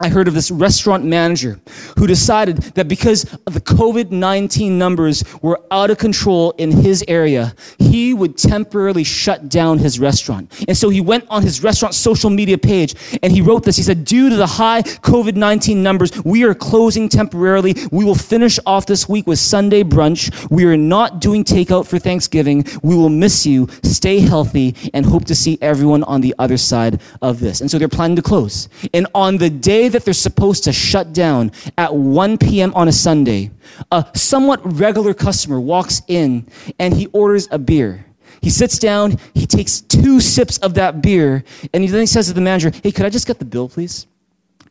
[0.00, 1.60] I heard of this restaurant manager
[1.98, 7.52] who decided that because the COVID 19 numbers were out of control in his area,
[7.80, 10.52] he would temporarily shut down his restaurant.
[10.68, 13.76] And so he went on his restaurant social media page and he wrote this.
[13.76, 17.74] He said, Due to the high COVID 19 numbers, we are closing temporarily.
[17.90, 20.48] We will finish off this week with Sunday brunch.
[20.48, 22.64] We are not doing takeout for Thanksgiving.
[22.84, 23.66] We will miss you.
[23.82, 27.60] Stay healthy and hope to see everyone on the other side of this.
[27.60, 28.68] And so they're planning to close.
[28.94, 32.72] And on the day that they're supposed to shut down at 1 p.m.
[32.74, 33.50] on a Sunday,
[33.90, 36.46] a somewhat regular customer walks in
[36.78, 38.04] and he orders a beer.
[38.40, 42.28] He sits down, he takes two sips of that beer, and he then he says
[42.28, 44.06] to the manager, Hey, could I just get the bill, please?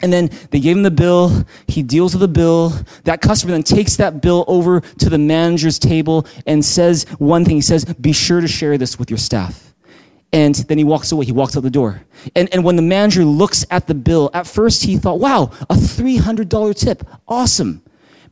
[0.02, 1.46] And then they gave him the bill.
[1.68, 2.72] He deals with the bill.
[3.06, 7.56] That customer then takes that bill over to the manager's table and says one thing.
[7.56, 9.67] He says, Be sure to share this with your staff.
[10.34, 11.26] And then he walks away.
[11.26, 12.04] He walks out the door.
[12.36, 15.76] And, and when the manager looks at the bill, at first he thought, wow, a
[15.76, 17.08] $300 tip.
[17.28, 17.82] Awesome.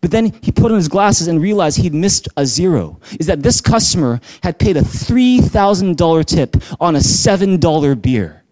[0.01, 2.99] But then he put on his glasses and realized he'd missed a zero.
[3.19, 8.43] Is that this customer had paid a $3,000 tip on a $7 beer.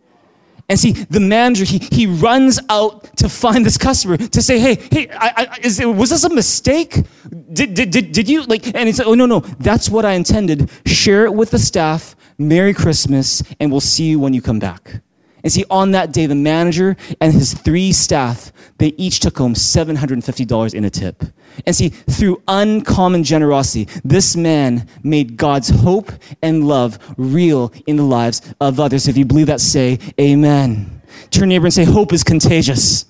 [0.70, 4.76] And see, the manager, he, he runs out to find this customer to say, hey,
[4.76, 7.04] hey, I, I, is, was this a mistake?
[7.52, 10.14] Did, did, did, did you, like, and he said, oh, no, no, that's what I
[10.14, 10.72] intended.
[10.86, 15.02] Share it with the staff Merry Christmas, and we'll see you when you come back.
[15.44, 19.56] And see, on that day, the manager and his three staff, they each took home
[19.56, 21.22] $750 in a tip.
[21.66, 28.04] And see, through uncommon generosity, this man made God's hope and love real in the
[28.04, 29.08] lives of others.
[29.10, 31.02] If you believe that, say amen.
[31.30, 33.06] Turn neighbor and say, hope is contagious.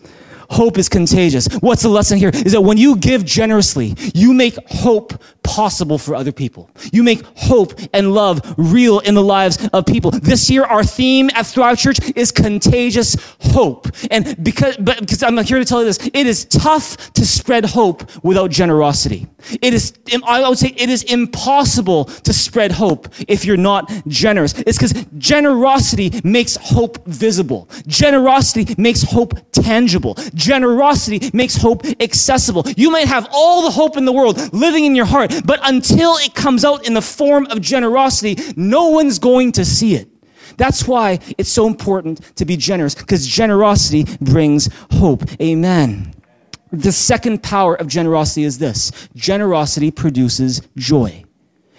[0.50, 1.48] Hope is contagious.
[1.62, 2.32] What's the lesson here?
[2.34, 6.70] Is that when you give generously, you make hope possible for other people.
[6.92, 10.12] You make hope and love real in the lives of people.
[10.12, 13.88] This year, our theme at Thrive Church is contagious hope.
[14.10, 17.66] And because, but because I'm here to tell you this, it is tough to spread
[17.66, 19.28] hope without generosity.
[19.62, 19.94] It is,
[20.26, 24.54] I would say it is impossible to spread hope if you're not generous.
[24.60, 27.70] It's because generosity makes hope visible.
[27.88, 30.16] Generosity makes hope tangible.
[30.34, 32.64] Generosity makes hope accessible.
[32.76, 36.16] You might have all the hope in the world living in your heart, but until
[36.18, 40.10] it comes out in the form of generosity, no one's going to see it.
[40.58, 45.24] That's why it's so important to be generous, because generosity brings hope.
[45.42, 46.14] Amen.
[46.72, 51.24] The second power of generosity is this generosity produces joy.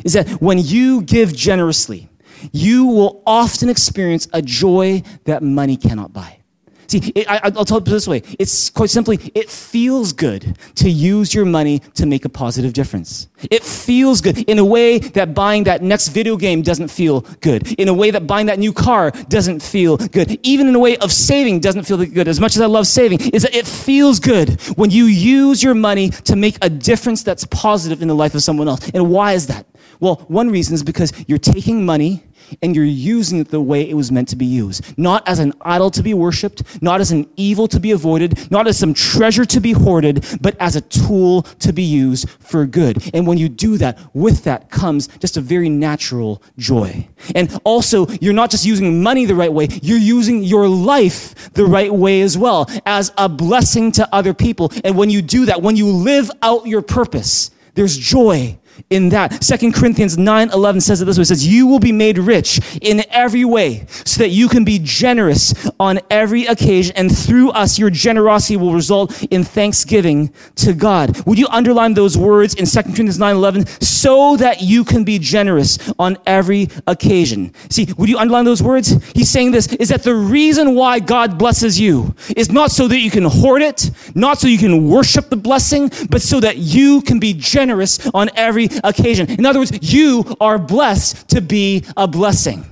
[0.05, 2.09] Is that when you give generously,
[2.52, 6.38] you will often experience a joy that money cannot buy.
[6.87, 8.22] See, it, I, will tell it this way.
[8.39, 13.28] It's quite simply, it feels good to use your money to make a positive difference.
[13.51, 17.72] It feels good in a way that buying that next video game doesn't feel good.
[17.78, 20.39] In a way that buying that new car doesn't feel good.
[20.43, 22.28] Even in a way of saving doesn't feel good.
[22.28, 25.74] As much as I love saving, is that it feels good when you use your
[25.74, 28.91] money to make a difference that's positive in the life of someone else.
[28.91, 29.66] And why is that?
[30.01, 32.24] Well, one reason is because you're taking money
[32.62, 34.96] and you're using it the way it was meant to be used.
[34.98, 38.66] Not as an idol to be worshiped, not as an evil to be avoided, not
[38.66, 43.11] as some treasure to be hoarded, but as a tool to be used for good.
[43.14, 47.09] And when you do that, with that comes just a very natural joy.
[47.34, 51.64] And also, you're not just using money the right way, you're using your life the
[51.64, 54.72] right way as well, as a blessing to other people.
[54.84, 58.59] And when you do that, when you live out your purpose, there's joy
[58.91, 59.43] in that.
[59.43, 62.61] Second Corinthians 9 11 says it this way it says, You will be made rich
[62.81, 67.79] in every way so that you can be generous on every occasion, and through us,
[67.79, 71.25] your generosity will result in thanksgiving to God.
[71.27, 75.18] Would you underline those words in Second Corinthians 9 11 so that you can be
[75.18, 77.53] generous on every occasion?
[77.70, 79.03] See, would you underline those words?
[79.14, 82.99] He's saying this is that the reason why God blesses you is not so that
[82.99, 87.03] you can hoard it, not so you can worship the blessing, but so that you
[87.03, 89.30] can be generous on every occasion.
[89.30, 92.64] In other words, you are blessed to be a blessing.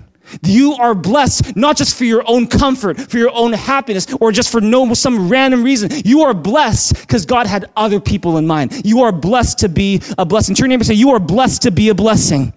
[0.43, 4.51] You are blessed not just for your own comfort, for your own happiness, or just
[4.51, 5.91] for no some random reason.
[6.05, 8.85] You are blessed because God had other people in mind.
[8.85, 10.55] You are blessed to be a blessing.
[10.55, 12.53] Turn your neighbor and say, You are blessed to be a blessing.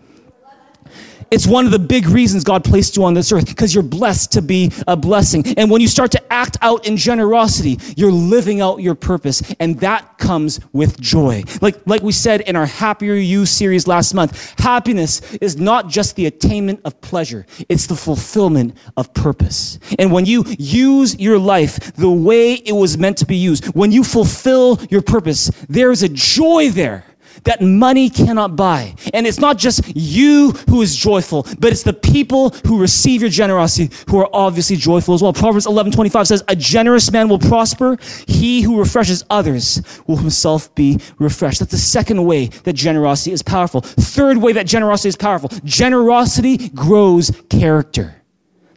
[1.31, 4.31] It's one of the big reasons God placed you on this earth because you're blessed
[4.33, 5.43] to be a blessing.
[5.57, 9.79] And when you start to act out in generosity, you're living out your purpose, and
[9.79, 11.43] that comes with joy.
[11.61, 16.15] Like, like we said in our Happier You series last month, happiness is not just
[16.15, 19.79] the attainment of pleasure, it's the fulfillment of purpose.
[19.97, 23.91] And when you use your life the way it was meant to be used, when
[23.91, 27.05] you fulfill your purpose, there is a joy there
[27.43, 28.95] that money cannot buy.
[29.13, 33.29] And it's not just you who is joyful, but it's the people who receive your
[33.29, 35.33] generosity who are obviously joyful as well.
[35.33, 37.97] Proverbs 11 25 says, A generous man will prosper.
[38.27, 41.59] He who refreshes others will himself be refreshed.
[41.59, 43.81] That's the second way that generosity is powerful.
[43.81, 48.21] Third way that generosity is powerful generosity grows character.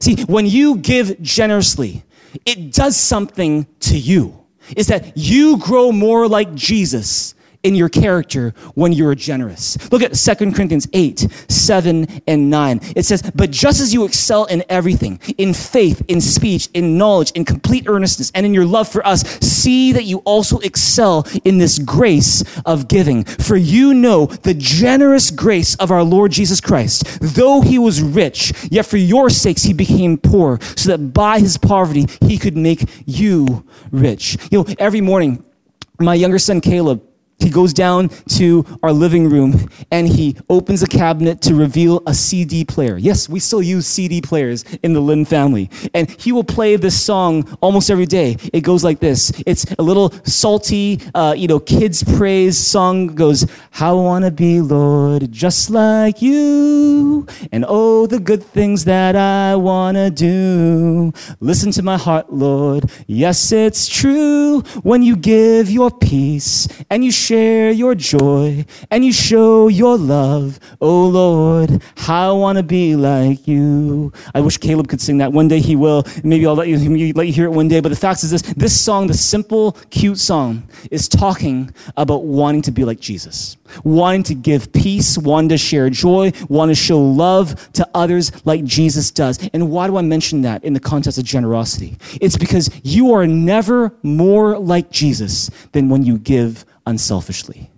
[0.00, 2.04] See, when you give generously,
[2.46, 4.34] it does something to you.
[4.76, 9.76] Is that you grow more like Jesus in your character when you're generous.
[9.90, 12.80] Look at 2 Corinthians 8, 7, and 9.
[12.94, 17.32] It says, But just as you excel in everything, in faith, in speech, in knowledge,
[17.32, 21.58] in complete earnestness, and in your love for us, see that you also excel in
[21.58, 23.24] this grace of giving.
[23.24, 27.18] For you know the generous grace of our Lord Jesus Christ.
[27.20, 31.58] Though he was rich, yet for your sakes he became poor, so that by his
[31.58, 34.36] poverty he could make you rich.
[34.50, 35.44] You know, every morning,
[35.98, 37.02] my younger son Caleb,
[37.38, 42.14] he goes down to our living room and he opens a cabinet to reveal a
[42.14, 42.96] CD player.
[42.96, 45.70] Yes, we still use CD players in the Lynn family.
[45.94, 48.36] And he will play this song almost every day.
[48.52, 49.32] It goes like this.
[49.46, 54.60] It's a little salty, uh, you know, kids praise song goes, How I wanna be,
[54.60, 57.26] Lord, just like you.
[57.52, 61.12] And oh, the good things that I wanna do.
[61.40, 62.90] Listen to my heart, Lord.
[63.06, 64.60] Yes, it's true.
[64.82, 70.58] When you give your peace and you share your joy and you show your love.
[70.80, 74.14] Oh Lord, how I want to be like you.
[74.34, 75.30] I wish Caleb could sing that.
[75.30, 76.04] One day he will.
[76.24, 77.80] Maybe I'll let you, let you hear it one day.
[77.80, 82.62] But the fact is this this song, the simple, cute song, is talking about wanting
[82.62, 86.98] to be like Jesus, wanting to give peace, wanting to share joy, wanting to show
[86.98, 89.38] love to others like Jesus does.
[89.52, 91.98] And why do I mention that in the context of generosity?
[92.22, 97.70] It's because you are never more like Jesus than when you give unselfishly.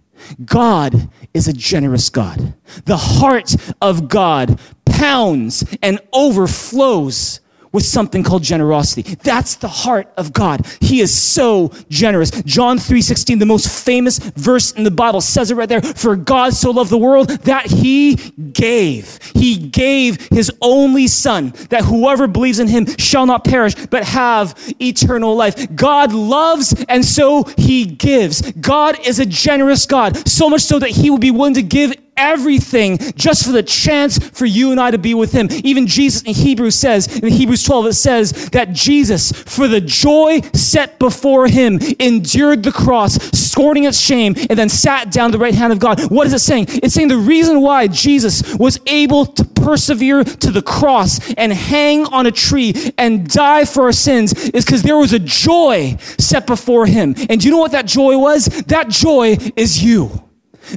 [0.44, 2.54] God is a generous God.
[2.84, 7.40] The heart of God pounds and overflows
[7.72, 9.02] with something called generosity.
[9.22, 10.66] That's the heart of God.
[10.80, 12.30] He is so generous.
[12.44, 16.54] John 3:16, the most famous verse in the Bible says it right there, for God
[16.54, 18.16] so loved the world that he
[18.52, 19.18] gave.
[19.34, 24.54] He gave his only son that whoever believes in him shall not perish but have
[24.80, 25.74] eternal life.
[25.74, 28.42] God loves and so he gives.
[28.52, 31.94] God is a generous God, so much so that he will be willing to give
[32.20, 35.48] everything just for the chance for you and I to be with him.
[35.64, 40.40] Even Jesus in Hebrews says, in Hebrews 12, it says that Jesus, for the joy
[40.52, 45.38] set before him, endured the cross, scorning its shame, and then sat down at the
[45.38, 46.10] right hand of God.
[46.10, 46.66] What is it saying?
[46.68, 52.04] It's saying the reason why Jesus was able to persevere to the cross and hang
[52.06, 56.46] on a tree and die for our sins is because there was a joy set
[56.46, 57.14] before him.
[57.28, 58.46] And do you know what that joy was?
[58.66, 60.29] That joy is you.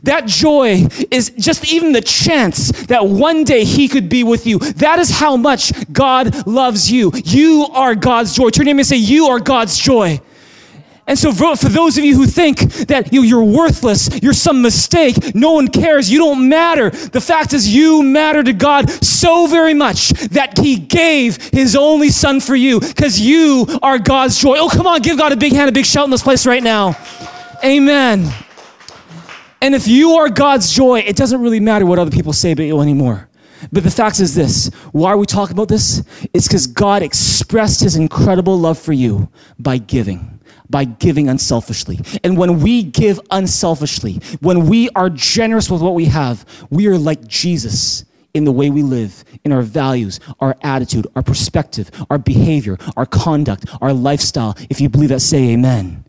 [0.04, 4.60] That joy is just even the chance that one day He could be with you.
[4.60, 7.12] That is how much God loves you.
[7.24, 8.50] You are God's joy.
[8.50, 10.22] Turn to him and say, You are God's joy.
[11.06, 15.36] And so, for, for those of you who think that you're worthless, you're some mistake,
[15.36, 19.74] no one cares, you don't matter, the fact is, you matter to God so very
[19.74, 24.56] much that He gave His only Son for you because you are God's joy.
[24.58, 26.64] Oh, come on, give God a big hand, a big shout in this place right
[26.64, 26.96] now.
[27.66, 28.32] Amen.
[29.64, 32.64] And if you are God's joy, it doesn't really matter what other people say about
[32.64, 33.30] you anymore.
[33.72, 36.04] But the fact is this why are we talking about this?
[36.34, 42.02] It's because God expressed his incredible love for you by giving, by giving unselfishly.
[42.26, 46.98] And when we give unselfishly, when we are generous with what we have, we are
[46.98, 48.04] like Jesus
[48.34, 53.06] in the way we live, in our values, our attitude, our perspective, our behavior, our
[53.06, 54.58] conduct, our lifestyle.
[54.70, 56.04] If you believe that, say amen.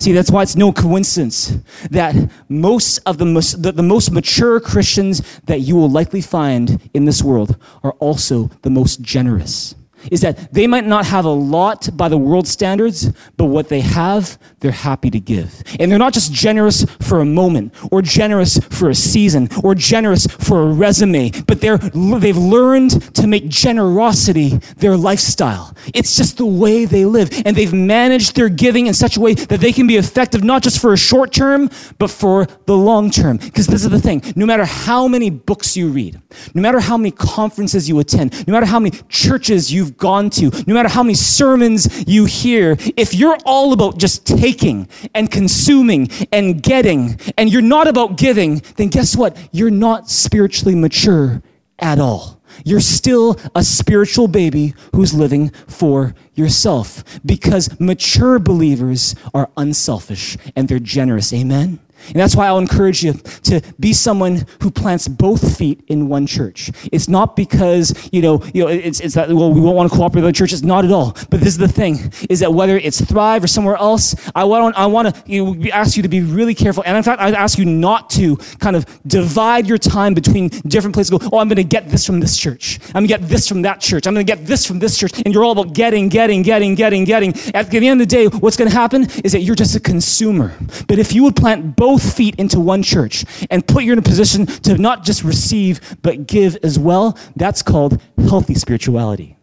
[0.00, 1.58] See, that's why it's no coincidence
[1.90, 6.80] that most of the most, the, the most mature Christians that you will likely find
[6.94, 9.74] in this world are also the most generous
[10.10, 13.80] is that they might not have a lot by the world standards, but what they
[13.80, 15.62] have, they're happy to give.
[15.78, 20.26] And they're not just generous for a moment, or generous for a season, or generous
[20.26, 25.74] for a resume, but they're, they've learned to make generosity their lifestyle.
[25.94, 27.30] It's just the way they live.
[27.44, 30.62] And they've managed their giving in such a way that they can be effective not
[30.62, 33.38] just for a short term, but for the long term.
[33.38, 36.20] Because this is the thing no matter how many books you read,
[36.54, 40.30] no matter how many conferences you attend, no matter how many churches you've you've gone
[40.30, 45.30] to, no matter how many sermons you hear, if you're all about just taking and
[45.30, 49.36] consuming and getting, and you're not about giving, then guess what?
[49.52, 51.42] You're not spiritually mature
[51.78, 52.40] at all.
[52.64, 60.68] You're still a spiritual baby who's living for yourself because mature believers are unselfish and
[60.68, 61.32] they're generous.
[61.32, 61.78] Amen?
[62.08, 66.26] And that's why I'll encourage you to be someone who plants both feet in one
[66.26, 66.70] church.
[66.92, 69.96] It's not because, you know, you know it's, it's that, well, we won't want to
[69.96, 70.52] cooperate with the church.
[70.52, 71.16] It's not at all.
[71.30, 74.76] But this is the thing, is that whether it's Thrive or somewhere else, I want,
[74.76, 76.82] I want to you know, ask you to be really careful.
[76.86, 80.94] And in fact, I'd ask you not to kind of divide your time between different
[80.94, 81.10] places.
[81.10, 82.78] Go, oh, I'm going to get this from this church.
[82.88, 84.06] I'm going to get this from that church.
[84.06, 85.12] I'm going to get this from this church.
[85.24, 87.34] And you're all about getting, getting, getting, getting, getting.
[87.54, 89.80] At the end of the day, what's going to happen is that you're just a
[89.80, 90.54] consumer.
[90.86, 93.98] But if you would plant both both feet into one church and put you in
[93.98, 99.36] a position to not just receive, but give as well, that's called healthy spirituality.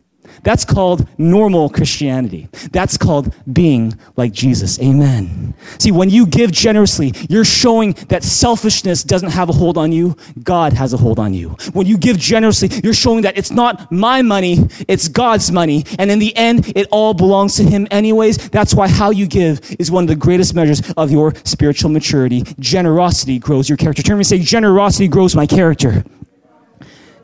[0.44, 2.48] That's called normal Christianity.
[2.72, 4.80] That's called being like Jesus.
[4.82, 5.54] Amen.
[5.80, 10.16] See, when you give generously, you're showing that selfishness doesn't have a hold on you.
[10.44, 11.50] God has a hold on you.
[11.74, 15.86] When you give generously, you're showing that it's not my money, it's God's money.
[16.00, 18.50] And in the end, it all belongs to Him anyways.
[18.50, 22.44] That's why how you give is one of the greatest measures of your spiritual maturity.
[22.60, 24.04] Generosity grows your character.
[24.04, 26.04] Turn and say, generosity grows my character.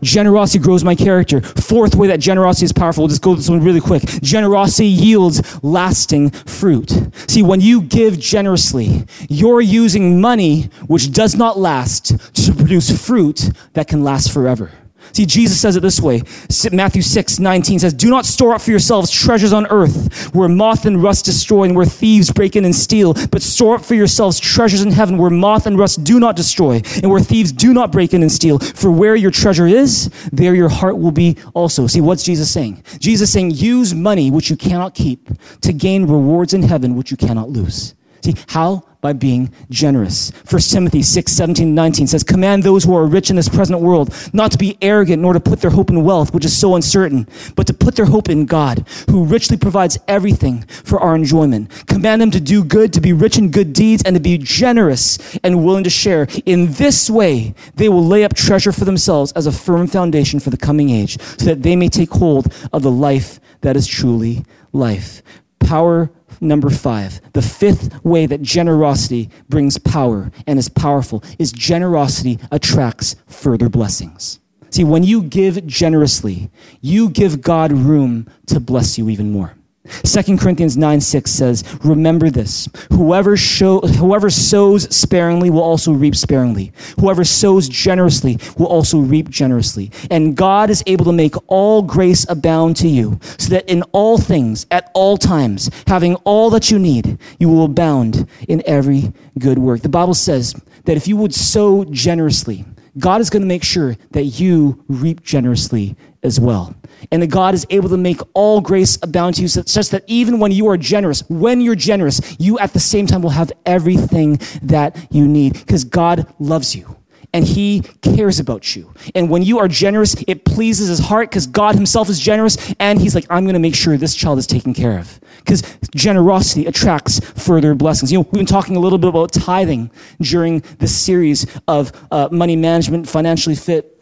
[0.03, 1.41] Generosity grows my character.
[1.41, 3.03] Fourth way that generosity is powerful.
[3.03, 4.03] We'll just go to this one really quick.
[4.21, 6.91] Generosity yields lasting fruit.
[7.27, 13.49] See, when you give generously, you're using money which does not last to produce fruit
[13.73, 14.71] that can last forever.
[15.13, 16.23] See, Jesus says it this way.
[16.71, 20.85] Matthew 6, 19 says, Do not store up for yourselves treasures on earth where moth
[20.85, 24.39] and rust destroy and where thieves break in and steal, but store up for yourselves
[24.39, 27.91] treasures in heaven where moth and rust do not destroy and where thieves do not
[27.91, 28.57] break in and steal.
[28.57, 31.85] For where your treasure is, there your heart will be also.
[31.85, 32.83] See, what's Jesus saying?
[32.97, 35.29] Jesus saying, use money which you cannot keep
[35.61, 37.93] to gain rewards in heaven which you cannot lose.
[38.23, 38.83] See, how?
[39.03, 40.31] By being generous.
[40.49, 44.15] 1 Timothy 6, 17, 19 says, Command those who are rich in this present world
[44.31, 47.27] not to be arrogant nor to put their hope in wealth, which is so uncertain,
[47.57, 51.69] but to put their hope in God, who richly provides everything for our enjoyment.
[51.87, 55.37] Command them to do good, to be rich in good deeds, and to be generous
[55.43, 56.25] and willing to share.
[56.45, 60.49] In this way, they will lay up treasure for themselves as a firm foundation for
[60.49, 64.45] the coming age, so that they may take hold of the life that is truly
[64.71, 65.21] life.
[65.59, 66.09] Power
[66.41, 73.15] number five, the fifth way that generosity brings power and is powerful is generosity attracts
[73.27, 74.39] further blessings.
[74.69, 76.49] See, when you give generously,
[76.81, 79.55] you give God room to bless you even more.
[79.85, 86.15] 2 Corinthians 9 6 says, Remember this whoever, show, whoever sows sparingly will also reap
[86.15, 86.71] sparingly.
[87.01, 89.91] Whoever sows generously will also reap generously.
[90.09, 94.17] And God is able to make all grace abound to you, so that in all
[94.17, 99.57] things, at all times, having all that you need, you will abound in every good
[99.57, 99.81] work.
[99.81, 100.55] The Bible says
[100.85, 102.63] that if you would sow generously,
[102.97, 106.75] God is going to make sure that you reap generously as well
[107.11, 110.39] and that God is able to make all grace abound to you such that even
[110.39, 114.39] when you are generous, when you're generous, you at the same time will have everything
[114.61, 116.97] that you need because God loves you
[117.33, 118.93] and he cares about you.
[119.15, 123.01] And when you are generous, it pleases his heart because God himself is generous and
[123.01, 125.19] he's like, I'm going to make sure this child is taken care of.
[125.39, 125.63] Because
[125.95, 128.11] generosity attracts further blessings.
[128.11, 132.29] You know, we've been talking a little bit about tithing during this series of uh,
[132.31, 133.92] money management, financially fit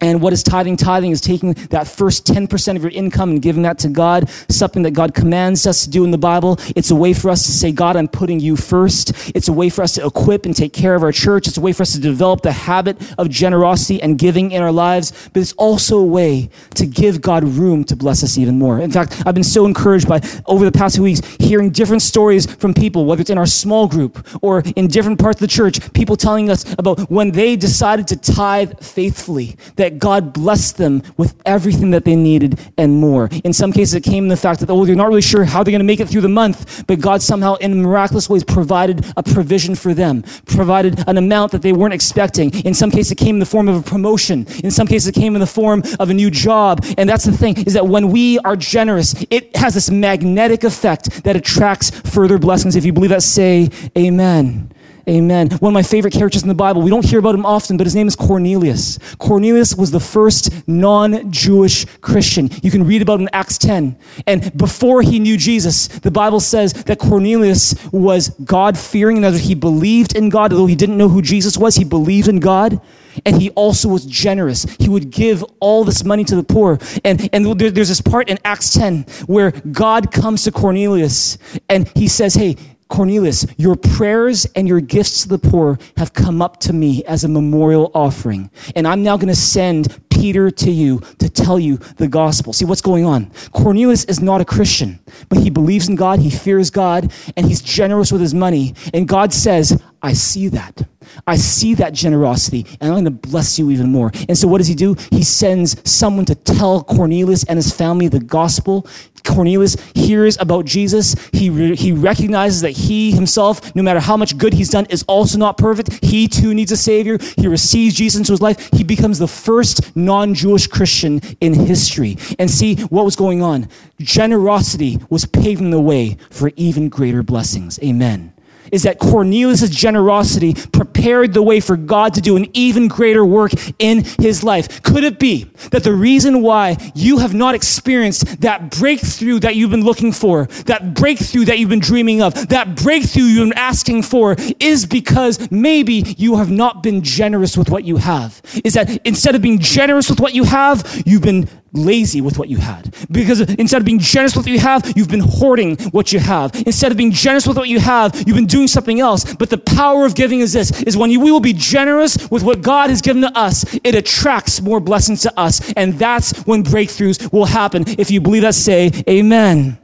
[0.00, 0.76] and what is tithing?
[0.76, 4.82] Tithing is taking that first 10% of your income and giving that to God, something
[4.82, 6.58] that God commands us to do in the Bible.
[6.74, 9.12] It's a way for us to say, God, I'm putting you first.
[9.34, 11.46] It's a way for us to equip and take care of our church.
[11.46, 14.72] It's a way for us to develop the habit of generosity and giving in our
[14.72, 15.12] lives.
[15.32, 18.80] But it's also a way to give God room to bless us even more.
[18.80, 22.52] In fact, I've been so encouraged by, over the past few weeks, hearing different stories
[22.52, 25.92] from people, whether it's in our small group or in different parts of the church,
[25.92, 31.34] people telling us about when they decided to tithe faithfully, that God blessed them with
[31.46, 33.28] everything that they needed and more.
[33.44, 35.62] In some cases, it came in the fact that, oh, they're not really sure how
[35.62, 39.04] they're going to make it through the month, but God somehow, in miraculous ways, provided
[39.16, 42.54] a provision for them, provided an amount that they weren't expecting.
[42.64, 44.46] In some cases, it came in the form of a promotion.
[44.62, 46.84] In some cases, it came in the form of a new job.
[46.98, 51.24] And that's the thing, is that when we are generous, it has this magnetic effect
[51.24, 52.76] that attracts further blessings.
[52.76, 54.70] If you believe that, say amen.
[55.06, 55.50] Amen.
[55.58, 57.86] One of my favorite characters in the Bible, we don't hear about him often, but
[57.86, 58.98] his name is Cornelius.
[59.18, 62.48] Cornelius was the first non Jewish Christian.
[62.62, 63.98] You can read about him in Acts 10.
[64.26, 69.36] And before he knew Jesus, the Bible says that Cornelius was God fearing, in other
[69.36, 72.80] he believed in God, although he didn't know who Jesus was, he believed in God.
[73.24, 74.64] And he also was generous.
[74.78, 76.78] He would give all this money to the poor.
[77.04, 81.38] And, and there's this part in Acts 10 where God comes to Cornelius
[81.68, 82.56] and he says, Hey,
[82.94, 87.24] Cornelius, your prayers and your gifts to the poor have come up to me as
[87.24, 88.52] a memorial offering.
[88.76, 92.54] And I'm now going to send Peter to you to tell you the gospel.
[92.54, 93.30] See what's going on.
[93.52, 94.98] Cornelius is not a Christian,
[95.28, 98.72] but he believes in God, he fears God, and he's generous with his money.
[98.94, 100.86] And God says, I see that.
[101.26, 104.10] I see that generosity, and I'm going to bless you even more.
[104.28, 104.96] And so, what does he do?
[105.10, 108.86] He sends someone to tell Cornelius and his family the gospel.
[109.24, 111.16] Cornelius hears about Jesus.
[111.32, 115.02] He, re- he recognizes that he himself, no matter how much good he's done, is
[115.04, 116.04] also not perfect.
[116.04, 117.16] He too needs a savior.
[117.38, 118.68] He receives Jesus into his life.
[118.74, 122.16] He becomes the first non Jewish Christian in history.
[122.38, 123.68] And see what was going on.
[123.98, 127.78] Generosity was paving the way for even greater blessings.
[127.82, 128.33] Amen
[128.72, 133.52] is that Cornelius' generosity prepared the way for God to do an even greater work
[133.78, 134.82] in his life.
[134.82, 139.70] Could it be that the reason why you have not experienced that breakthrough that you've
[139.70, 144.02] been looking for, that breakthrough that you've been dreaming of, that breakthrough you've been asking
[144.02, 148.40] for is because maybe you have not been generous with what you have?
[148.64, 152.48] Is that instead of being generous with what you have, you've been lazy with what
[152.48, 152.94] you had.
[153.10, 156.54] Because instead of being generous with what you have, you've been hoarding what you have.
[156.66, 159.34] Instead of being generous with what you have, you've been doing something else.
[159.34, 162.42] But the power of giving is this, is when you, we will be generous with
[162.42, 165.72] what God has given to us, it attracts more blessings to us.
[165.74, 167.84] And that's when breakthroughs will happen.
[167.86, 169.78] If you believe that, say amen.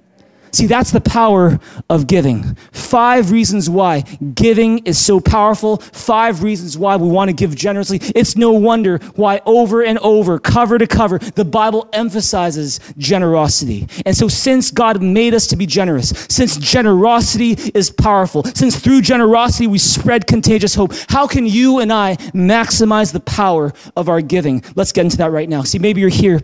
[0.52, 2.54] See, that's the power of giving.
[2.72, 4.00] Five reasons why
[4.34, 5.78] giving is so powerful.
[5.78, 7.98] Five reasons why we want to give generously.
[8.14, 13.88] It's no wonder why over and over, cover to cover, the Bible emphasizes generosity.
[14.06, 19.02] And so since God made us to be generous, since generosity is powerful, since through
[19.02, 24.20] generosity we spread contagious hope, how can you and I maximize the power of our
[24.20, 24.62] giving?
[24.74, 25.62] Let's get into that right now.
[25.62, 26.40] See, maybe you're here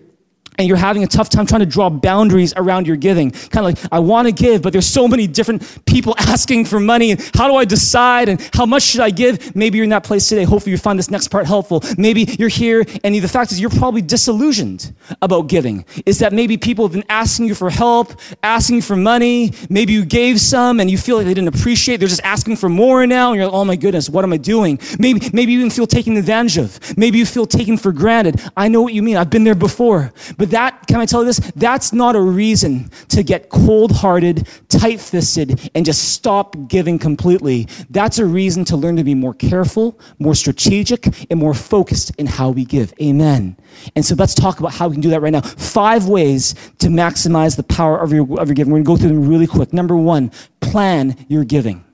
[0.58, 3.30] and you're having a tough time trying to draw boundaries around your giving.
[3.30, 6.80] Kind of like, I want to give, but there's so many different people asking for
[6.80, 7.12] money.
[7.12, 8.28] And how do I decide?
[8.28, 9.54] And how much should I give?
[9.54, 10.44] Maybe you're in that place today.
[10.44, 11.82] Hopefully you find this next part helpful.
[11.98, 15.84] Maybe you're here and the fact is you're probably disillusioned about giving.
[16.04, 19.52] Is that maybe people have been asking you for help, asking for money.
[19.68, 21.98] Maybe you gave some and you feel like they didn't appreciate.
[21.98, 23.30] They're just asking for more now.
[23.30, 24.78] And you're like, oh my goodness, what am I doing?
[24.98, 26.96] Maybe, maybe you even feel taken advantage of.
[26.96, 28.40] Maybe you feel taken for granted.
[28.56, 29.16] I know what you mean.
[29.16, 30.12] I've been there before.
[30.38, 31.40] But But that, can I tell you this?
[31.56, 37.66] That's not a reason to get cold hearted, tight fisted, and just stop giving completely.
[37.90, 42.26] That's a reason to learn to be more careful, more strategic, and more focused in
[42.26, 42.94] how we give.
[43.02, 43.56] Amen.
[43.96, 45.40] And so let's talk about how we can do that right now.
[45.40, 48.72] Five ways to maximize the power of your, of your giving.
[48.72, 49.72] We're going to go through them really quick.
[49.72, 50.30] Number one,
[50.60, 51.84] plan your giving.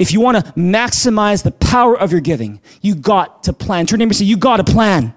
[0.00, 3.86] If you want to maximize the power of your giving, you got to plan.
[3.86, 5.14] Turn to neighbor and say, you got to plan.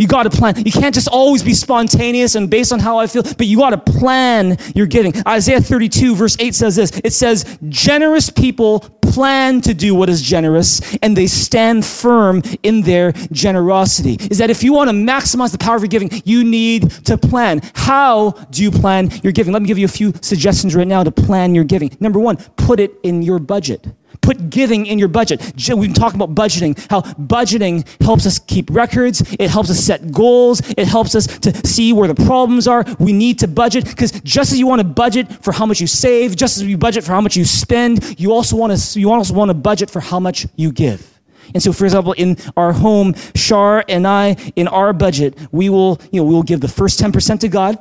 [0.00, 0.54] You got to plan.
[0.64, 3.70] You can't just always be spontaneous and based on how I feel, but you got
[3.70, 5.12] to plan your giving.
[5.28, 6.98] Isaiah 32 verse 8 says this.
[7.04, 8.80] It says, generous people
[9.10, 14.16] plan to do what is generous and they stand firm in their generosity.
[14.30, 17.18] Is that if you want to maximize the power of your giving, you need to
[17.18, 17.60] plan.
[17.74, 19.52] How do you plan your giving?
[19.52, 21.96] Let me give you a few suggestions right now to plan your giving.
[22.00, 23.86] Number one, put it in your budget.
[24.22, 25.40] Put giving in your budget.
[25.68, 30.12] We've been talking about budgeting, how budgeting helps us keep records, it helps us set
[30.12, 32.84] goals, it helps us to see where the problems are.
[32.98, 35.86] We need to budget because just as you want to budget for how much you
[35.86, 39.10] save, just as you budget for how much you spend, you also want to you
[39.10, 41.20] also want to budget for how much you give.
[41.52, 46.00] And so, for example, in our home, Shar and I, in our budget, we will,
[46.12, 47.78] you know, we will give the first 10% to God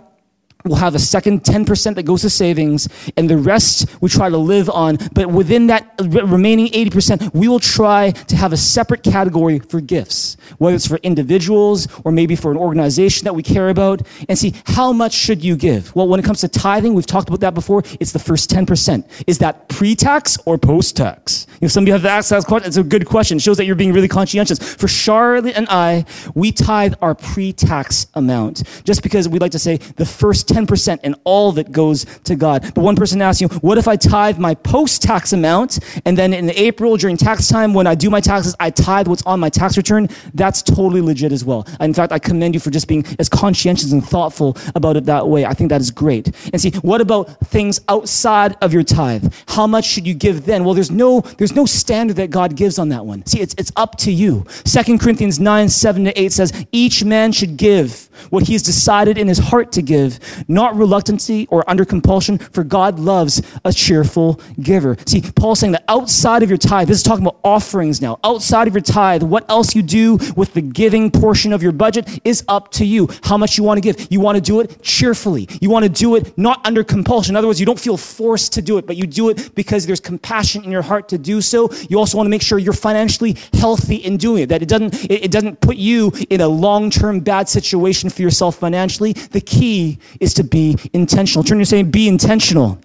[0.65, 4.37] We'll have a second 10% that goes to savings, and the rest we try to
[4.37, 4.97] live on.
[5.13, 10.35] But within that remaining 80%, we will try to have a separate category for gifts,
[10.57, 14.53] whether it's for individuals or maybe for an organization that we care about, and see
[14.65, 15.95] how much should you give?
[15.95, 19.05] Well, when it comes to tithing, we've talked about that before, it's the first 10%.
[19.27, 21.47] Is that pre tax or post tax?
[21.61, 22.67] You know, some of you have asked that question.
[22.67, 23.37] It's a good question.
[23.37, 24.59] It shows that you're being really conscientious.
[24.59, 26.03] For Charlotte and I,
[26.35, 30.99] we tithe our pre tax amount just because we like to say the first 10%
[31.03, 32.73] and all that goes to God.
[32.73, 36.33] But one person asked you, what if I tithe my post tax amount and then
[36.33, 39.49] in April during tax time when I do my taxes, I tithe what's on my
[39.49, 40.09] tax return?
[40.33, 41.67] That's totally legit as well.
[41.79, 45.27] In fact, I commend you for just being as conscientious and thoughtful about it that
[45.27, 45.45] way.
[45.45, 46.27] I think that is great.
[46.51, 49.33] And see, what about things outside of your tithe?
[49.47, 50.63] How much should you give then?
[50.63, 53.25] Well, there's no, there's no standard that God gives on that one.
[53.25, 54.45] See, it's, it's up to you.
[54.65, 59.17] Second Corinthians 9, 7 to 8 says, each man should give what he has decided
[59.17, 64.39] in his heart to give, not reluctancy or under compulsion, for God loves a cheerful
[64.61, 64.97] giver.
[65.05, 68.67] See, Paul's saying that outside of your tithe, this is talking about offerings now, outside
[68.67, 72.43] of your tithe, what else you do with the giving portion of your budget is
[72.47, 73.09] up to you.
[73.23, 74.07] How much you want to give.
[74.11, 75.47] You want to do it cheerfully.
[75.61, 77.33] You want to do it not under compulsion.
[77.33, 79.85] In other words, you don't feel forced to do it, but you do it because
[79.85, 81.69] there's compassion in your heart to do so.
[81.89, 85.05] You also want to make sure you're financially healthy in doing it, that it doesn't,
[85.05, 89.13] it, it doesn't put you in a long-term bad situation for yourself financially.
[89.13, 91.43] The key is to be intentional.
[91.43, 92.79] Turn to saying, be intentional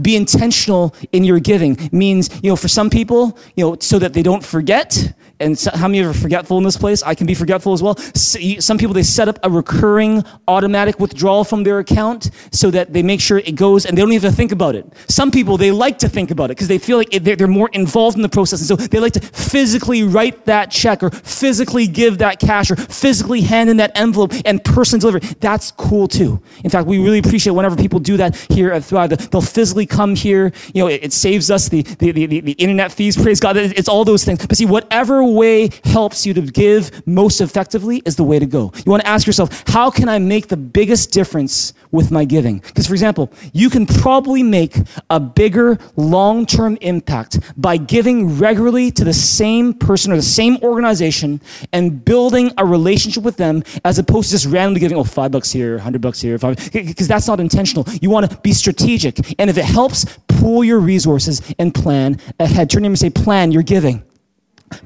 [0.00, 4.12] be intentional in your giving means you know for some people you know so that
[4.12, 7.02] they don't forget and so, how many of you are forgetful in this place?
[7.02, 7.96] I can be forgetful as well.
[8.14, 13.02] Some people, they set up a recurring automatic withdrawal from their account so that they
[13.02, 14.90] make sure it goes and they don't even think about it.
[15.08, 18.16] Some people, they like to think about it because they feel like they're more involved
[18.16, 18.60] in the process.
[18.60, 22.76] And so they like to physically write that check or physically give that cash or
[22.76, 25.20] physically hand in that envelope and personally deliver.
[25.36, 26.40] That's cool too.
[26.64, 29.30] In fact, we really appreciate whenever people do that here at Thrive.
[29.30, 30.52] They'll physically come here.
[30.74, 33.16] You know, it, it saves us the, the, the, the, internet fees.
[33.16, 33.56] Praise God.
[33.56, 34.44] It's all those things.
[34.46, 38.72] But see, whatever way helps you to give most effectively is the way to go.
[38.84, 42.58] You want to ask yourself, how can I make the biggest difference with my giving?
[42.58, 44.76] Because, for example, you can probably make
[45.10, 50.58] a bigger long term impact by giving regularly to the same person or the same
[50.62, 51.40] organization
[51.72, 55.50] and building a relationship with them as opposed to just randomly giving, oh, five bucks
[55.50, 57.84] here, hundred bucks here, five, because that's not intentional.
[58.00, 59.18] You want to be strategic.
[59.40, 62.70] And if it helps, pool your resources and plan ahead.
[62.70, 64.02] Turn to him and say, plan your giving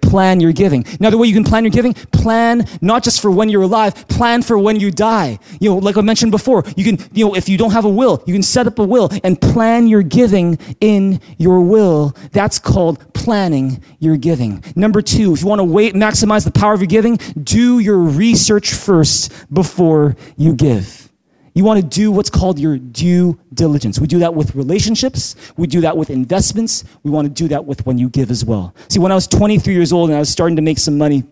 [0.02, 0.84] plan your giving.
[0.98, 4.42] Another way you can plan your giving, plan not just for when you're alive, plan
[4.42, 5.38] for when you die.
[5.60, 7.88] You know, like I mentioned before, you can, you know, if you don't have a
[7.88, 12.14] will, you can set up a will and plan your giving in your will.
[12.32, 14.62] That's called planning your giving.
[14.76, 17.98] Number two, if you want to wait, maximize the power of your giving, do your
[17.98, 21.09] research first before you give.
[21.54, 23.98] You want to do what's called your due diligence.
[23.98, 25.34] We do that with relationships.
[25.56, 26.84] We do that with investments.
[27.02, 28.74] We want to do that with when you give as well.
[28.88, 31.24] See, when I was 23 years old and I was starting to make some money,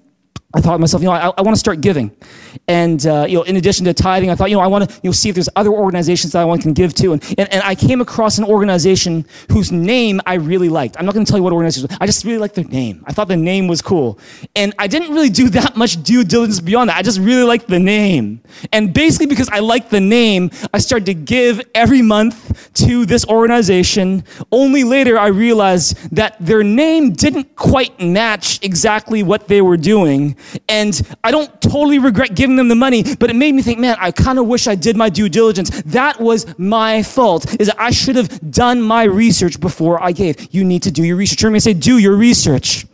[0.55, 2.11] I thought to myself, you know, I, I want to start giving.
[2.66, 4.94] And, uh, you know, in addition to tithing, I thought, you know, I want to,
[5.03, 7.12] you know, see if there's other organizations that I want to give to.
[7.12, 10.96] And, and, and I came across an organization whose name I really liked.
[10.99, 13.05] I'm not going to tell you what organization I just really liked their name.
[13.07, 14.18] I thought the name was cool.
[14.57, 16.96] And I didn't really do that much due diligence beyond that.
[16.96, 18.40] I just really liked the name.
[18.72, 23.26] And basically because I liked the name, I started to give every month to this
[23.26, 24.24] organization.
[24.51, 30.36] Only later I realized that their name didn't quite match exactly what they were doing.
[30.68, 33.97] And I don't totally regret giving them the money, but it made me think, man,
[33.99, 35.70] I kind of wish I did my due diligence.
[35.82, 40.49] That was my fault, is that I should have done my research before I gave.
[40.53, 41.43] You need to do your research.
[41.43, 42.86] You're say, do your research.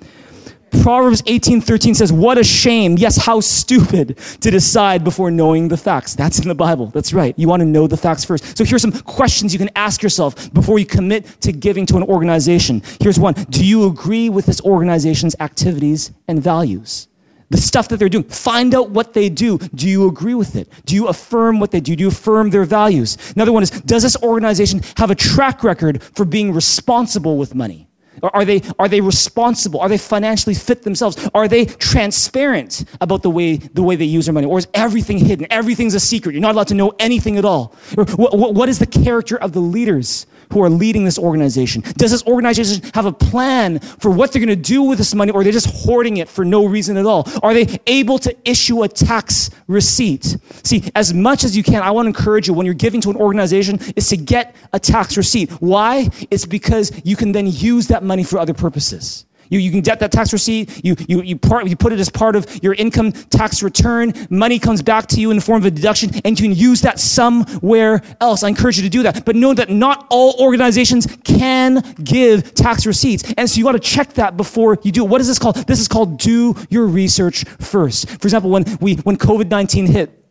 [0.82, 6.14] Proverbs 18:13 says, "What a shame, yes, how stupid to decide before knowing the facts."
[6.14, 6.90] That's in the Bible.
[6.92, 7.34] That's right.
[7.38, 8.56] You want to know the facts first.
[8.56, 12.02] So here's some questions you can ask yourself before you commit to giving to an
[12.02, 12.82] organization.
[13.00, 13.34] Here's one.
[13.50, 17.08] Do you agree with this organization's activities and values?
[17.50, 18.24] The stuff that they're doing.
[18.24, 19.58] Find out what they do.
[19.58, 20.68] Do you agree with it?
[20.86, 21.94] Do you affirm what they do?
[21.94, 23.16] Do you affirm their values?
[23.36, 27.88] Another one is, does this organization have a track record for being responsible with money?
[28.22, 29.80] Are they, are they responsible?
[29.80, 31.28] Are they financially fit themselves?
[31.34, 34.46] Are they transparent about the way, the way they use their money?
[34.46, 35.46] Or is everything hidden?
[35.50, 36.32] Everything's a secret.
[36.32, 37.74] You're not allowed to know anything at all.
[37.94, 41.82] What, what is the character of the leaders who are leading this organization?
[41.96, 45.32] Does this organization have a plan for what they're going to do with this money,
[45.32, 47.28] or are they just hoarding it for no reason at all?
[47.42, 50.36] Are they able to issue a tax receipt?
[50.62, 53.10] See, as much as you can, I want to encourage you when you're giving to
[53.10, 55.50] an organization is to get a tax receipt.
[55.60, 56.08] Why?
[56.30, 59.26] It's because you can then use that money for other purposes.
[59.54, 60.84] You, you can get that tax receipt.
[60.84, 64.12] You, you, you, part, you put it as part of your income tax return.
[64.28, 66.80] Money comes back to you in the form of a deduction, and you can use
[66.80, 68.42] that somewhere else.
[68.42, 69.24] I encourage you to do that.
[69.24, 73.32] But know that not all organizations can give tax receipts.
[73.36, 75.08] And so you got to check that before you do it.
[75.08, 75.54] What is this called?
[75.68, 78.08] This is called do your research first.
[78.08, 80.23] For example, when, we, when COVID 19 hit,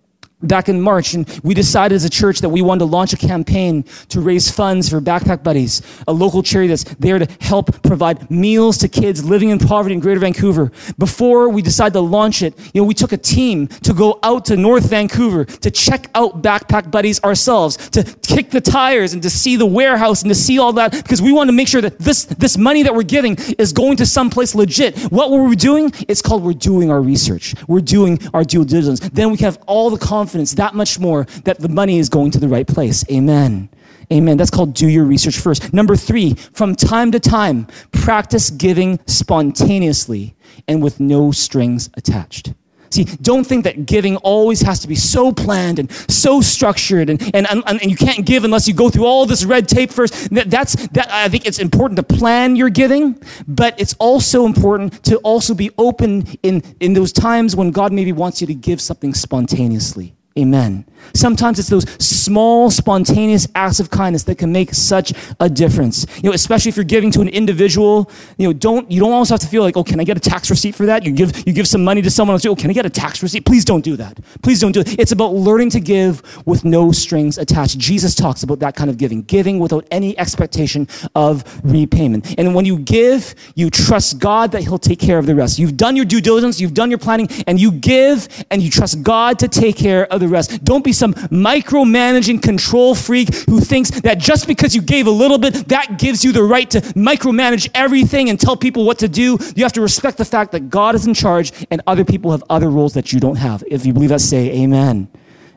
[0.44, 3.18] back in March, and we decided as a church that we wanted to launch a
[3.18, 8.30] campaign to raise funds for Backpack Buddies, a local charity that's there to help provide
[8.30, 10.72] meals to kids living in poverty in Greater Vancouver.
[10.98, 14.46] Before we decided to launch it, you know, we took a team to go out
[14.46, 19.30] to North Vancouver to check out Backpack Buddies ourselves, to kick the tires and to
[19.30, 22.00] see the warehouse and to see all that, because we want to make sure that
[22.00, 24.98] this, this money that we're giving is going to someplace legit.
[25.12, 25.92] What were we doing?
[26.08, 27.56] It's called we're doing our research.
[27.68, 29.00] We're doing our due diligence.
[29.00, 32.32] Then we have all the confidence confidence that much more that the money is going
[32.32, 33.06] to the right place.
[33.12, 33.70] Amen.
[34.12, 34.36] Amen.
[34.36, 35.74] That's called do your research first.
[35.74, 40.36] Number three, from time to time, practice giving spontaneously
[40.68, 42.54] and with no strings attached.
[42.90, 47.22] See, don't think that giving always has to be so planned and so structured and,
[47.36, 50.30] and, and, and you can't give unless you go through all this red tape first.
[50.32, 55.18] That's, that, I think it's important to plan your giving, but it's also important to
[55.18, 59.14] also be open in, in those times when God maybe wants you to give something
[59.14, 60.16] spontaneously.
[60.38, 60.86] Amen.
[61.14, 66.08] Sometimes it's those small, spontaneous acts of kindness that can make such a difference.
[66.24, 69.30] You know, especially if you're giving to an individual, you know, don't, you don't always
[69.30, 71.06] have to feel like, oh, can I get a tax receipt for that?
[71.06, 73.22] You give, you give some money to someone else, oh, can I get a tax
[73.22, 73.46] receipt?
[73.46, 74.18] Please don't do that.
[74.42, 75.00] Please don't do it.
[75.00, 77.78] It's about learning to give with no strings attached.
[77.78, 82.40] Jesus talks about that kind of giving, giving without any expectation of repayment.
[82.40, 85.60] And when you give, you trust God that He'll take care of the rest.
[85.60, 89.04] You've done your due diligence, you've done your planning, and you give and you trust
[89.04, 90.64] God to take care of the rest.
[90.64, 95.38] Don't be some micromanaging control freak who thinks that just because you gave a little
[95.38, 99.38] bit, that gives you the right to micromanage everything and tell people what to do.
[99.56, 102.44] You have to respect the fact that God is in charge and other people have
[102.50, 103.64] other roles that you don't have.
[103.68, 105.10] If you believe that, say amen.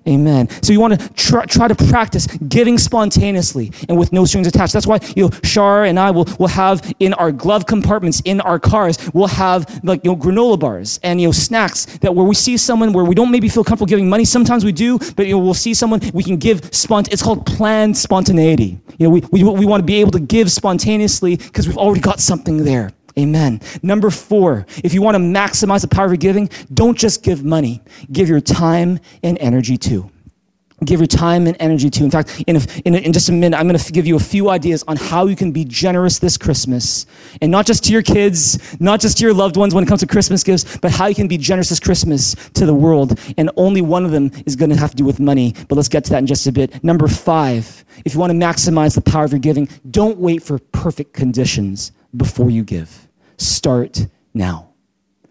[0.08, 0.48] Amen.
[0.62, 4.72] So you want to try, try to practice giving spontaneously and with no strings attached.
[4.72, 8.40] That's why, you know, Shar and I will, will have in our glove compartments in
[8.42, 12.24] our cars, we'll have like, you know, granola bars and, you know, snacks that where
[12.24, 14.24] we see someone where we don't maybe feel comfortable giving money.
[14.24, 17.44] Sometimes we do, but, you know, we'll see someone, we can give spont, it's called
[17.44, 18.78] planned spontaneity.
[18.98, 22.00] You know, we, we, we want to be able to give spontaneously because we've already
[22.00, 22.92] got something there.
[23.18, 23.60] Amen.
[23.82, 27.82] Number four, if you want to maximize the power of giving, don't just give money,
[28.12, 30.10] give your time and energy too.
[30.84, 32.04] Give your time and energy to.
[32.04, 34.16] In fact, in, a, in, a, in just a minute, I'm going to give you
[34.16, 37.06] a few ideas on how you can be generous this Christmas.
[37.40, 40.00] And not just to your kids, not just to your loved ones when it comes
[40.00, 43.18] to Christmas gifts, but how you can be generous this Christmas to the world.
[43.38, 45.54] And only one of them is going to have to do with money.
[45.66, 46.84] But let's get to that in just a bit.
[46.84, 50.58] Number five, if you want to maximize the power of your giving, don't wait for
[50.58, 53.05] perfect conditions before you give.
[53.36, 54.70] Start now.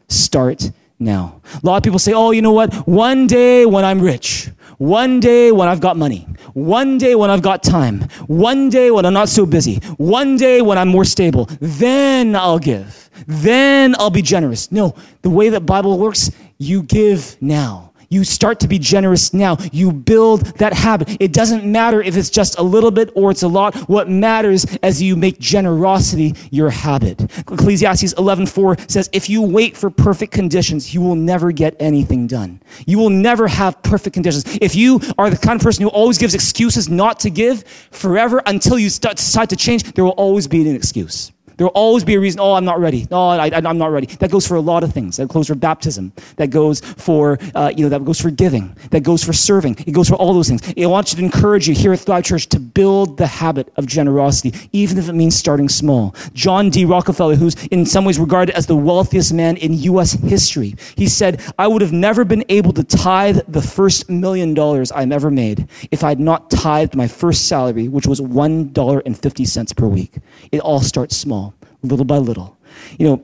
[0.07, 1.41] Start now.
[1.61, 2.73] A lot of people say, oh, you know what?
[2.87, 7.41] One day when I'm rich, one day when I've got money, one day when I've
[7.41, 11.49] got time, one day when I'm not so busy, one day when I'm more stable,
[11.59, 13.09] then I'll give.
[13.27, 14.71] Then I'll be generous.
[14.71, 17.91] No, the way that Bible works, you give now.
[18.09, 19.57] You start to be generous now.
[19.71, 21.17] You build that habit.
[21.19, 23.75] It doesn't matter if it's just a little bit or it's a lot.
[23.89, 27.21] What matters as you make generosity your habit.
[27.39, 32.59] Ecclesiastes 11:4 says, "If you wait for perfect conditions, you will never get anything done.
[32.85, 34.45] You will never have perfect conditions.
[34.61, 38.41] If you are the kind of person who always gives excuses not to give forever
[38.45, 41.31] until you start, decide to change, there will always be an excuse.
[41.57, 43.07] There will always be a reason, oh, I'm not ready.
[43.09, 44.07] No, I, am not ready.
[44.07, 45.17] That goes for a lot of things.
[45.17, 46.11] That goes for baptism.
[46.37, 48.75] That goes for, uh, you know, that goes for giving.
[48.91, 49.77] That goes for serving.
[49.85, 50.61] It goes for all those things.
[50.77, 54.53] I want to encourage you here at Thrive Church to build the habit of generosity,
[54.71, 56.15] even if it means starting small.
[56.33, 56.85] John D.
[56.85, 60.13] Rockefeller, who's in some ways regarded as the wealthiest man in U.S.
[60.13, 64.91] history, he said, I would have never been able to tithe the first million dollars
[64.91, 69.87] I've ever made if I had not tithed my first salary, which was $1.50 per
[69.87, 70.15] week.
[70.51, 71.44] It all starts small,
[71.85, 72.57] little by little.
[72.97, 73.23] You know,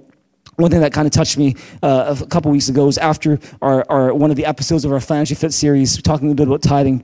[0.56, 3.86] one thing that kind of touched me uh, a couple weeks ago was after our,
[3.90, 6.62] our, one of the episodes of our Financially Fit series, talking a little bit about
[6.62, 7.04] tithing.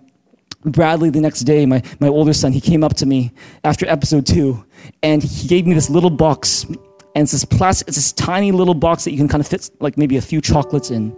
[0.65, 3.31] Bradley, the next day, my, my older son, he came up to me
[3.63, 4.65] after episode two,
[5.01, 6.65] and he gave me this little box.
[7.15, 9.69] And it's this plastic, it's this tiny little box that you can kind of fit
[9.79, 11.15] like maybe a few chocolates in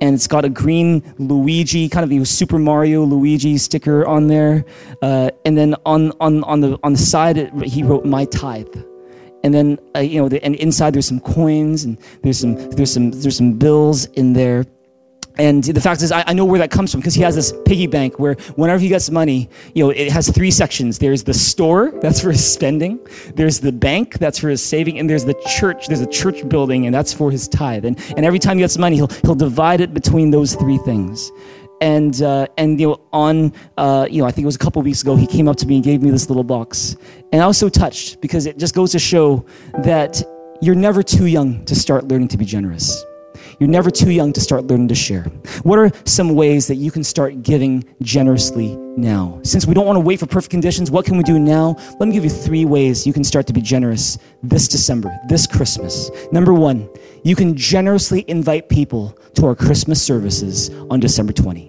[0.00, 4.64] and it's got a green Luigi, kind of Super Mario Luigi sticker on there.
[5.02, 8.66] Uh, and then on, on, on, the, on the side, it, he wrote my tithe.
[9.44, 12.92] And then, uh, you know, the, and inside there's some coins and there's some, there's
[12.92, 14.64] some, there's some bills in there.
[15.38, 17.54] And the fact is, I, I know where that comes from because he has this
[17.64, 20.98] piggy bank where whenever he gets money, you know, it has three sections.
[20.98, 22.98] There's the store, that's for his spending.
[23.36, 24.98] There's the bank, that's for his saving.
[24.98, 27.84] And there's the church, there's a church building, and that's for his tithe.
[27.84, 31.30] And, and every time he gets money, he'll, he'll divide it between those three things.
[31.80, 34.82] And, uh, and you know, on, uh, you know, I think it was a couple
[34.82, 36.96] weeks ago, he came up to me and gave me this little box.
[37.32, 39.44] And I was so touched because it just goes to show
[39.82, 40.22] that
[40.60, 43.04] you're never too young to start learning to be generous.
[43.58, 45.24] You're never too young to start learning to share.
[45.62, 49.40] What are some ways that you can start giving generously now?
[49.42, 51.76] Since we don't want to wait for perfect conditions, what can we do now?
[51.98, 55.46] Let me give you three ways you can start to be generous this December, this
[55.46, 56.10] Christmas.
[56.32, 56.88] Number one,
[57.24, 61.67] you can generously invite people to our Christmas services on December 20.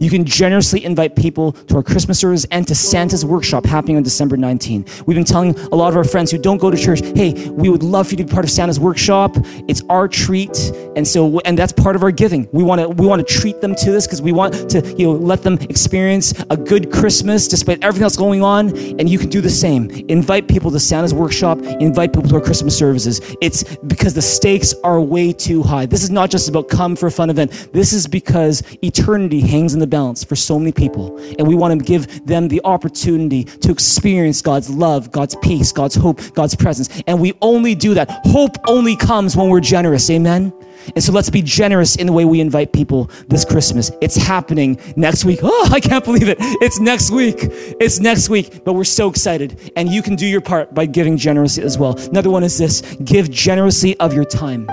[0.00, 2.18] You can generously invite people to our Christmas
[2.50, 4.84] and to Santa's workshop happening on December 19.
[5.06, 7.68] We've been telling a lot of our friends who don't go to church, hey, we
[7.68, 9.36] would love for you to be part of Santa's workshop.
[9.68, 10.72] It's our treat.
[10.96, 12.48] And so, and that's part of our giving.
[12.52, 15.06] We want to, we want to treat them to this because we want to, you
[15.06, 18.76] know, let them experience a good Christmas despite everything else going on.
[18.98, 19.90] And you can do the same.
[20.08, 23.20] Invite people to Santa's workshop, invite people to our Christmas services.
[23.40, 25.86] It's because the stakes are way too high.
[25.86, 27.68] This is not just about come for a fun event.
[27.72, 31.16] This is because eternity hangs in the balance for so many people.
[31.38, 35.94] And we want to give them the opportunity to experience God's love, God's peace, God's
[35.94, 37.02] hope, God's presence.
[37.06, 38.10] And we only do that.
[38.24, 40.08] Hope only comes when we're generous.
[40.10, 40.52] Amen.
[40.94, 43.90] And so let's be generous in the way we invite people this Christmas.
[44.00, 45.40] It's happening next week.
[45.42, 46.38] Oh, I can't believe it.
[46.40, 47.36] It's next week.
[47.40, 49.72] It's next week, but we're so excited.
[49.76, 51.98] And you can do your part by giving generously as well.
[52.08, 54.68] Another one is this give generously of your time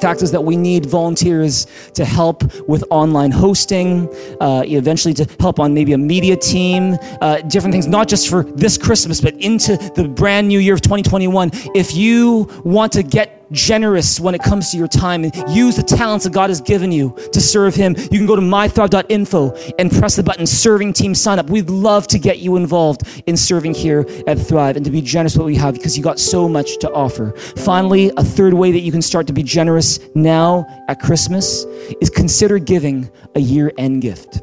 [0.00, 4.08] fact is that we need volunteers to help with online hosting,
[4.40, 8.44] uh, eventually to help on maybe a media team, uh, different things, not just for
[8.44, 11.50] this Christmas, but into the brand new year of 2021.
[11.74, 15.82] If you want to get generous when it comes to your time and use the
[15.82, 19.90] talents that God has given you to serve Him, you can go to mythrive.info and
[19.90, 21.50] press the button Serving Team Sign Up.
[21.50, 25.34] We'd love to get you involved in serving here at Thrive and to be generous
[25.34, 27.32] with what we have because you got so much to offer.
[27.56, 31.64] Finally, a third way that you can start to be generous now at Christmas
[32.00, 34.42] is consider giving a year end gift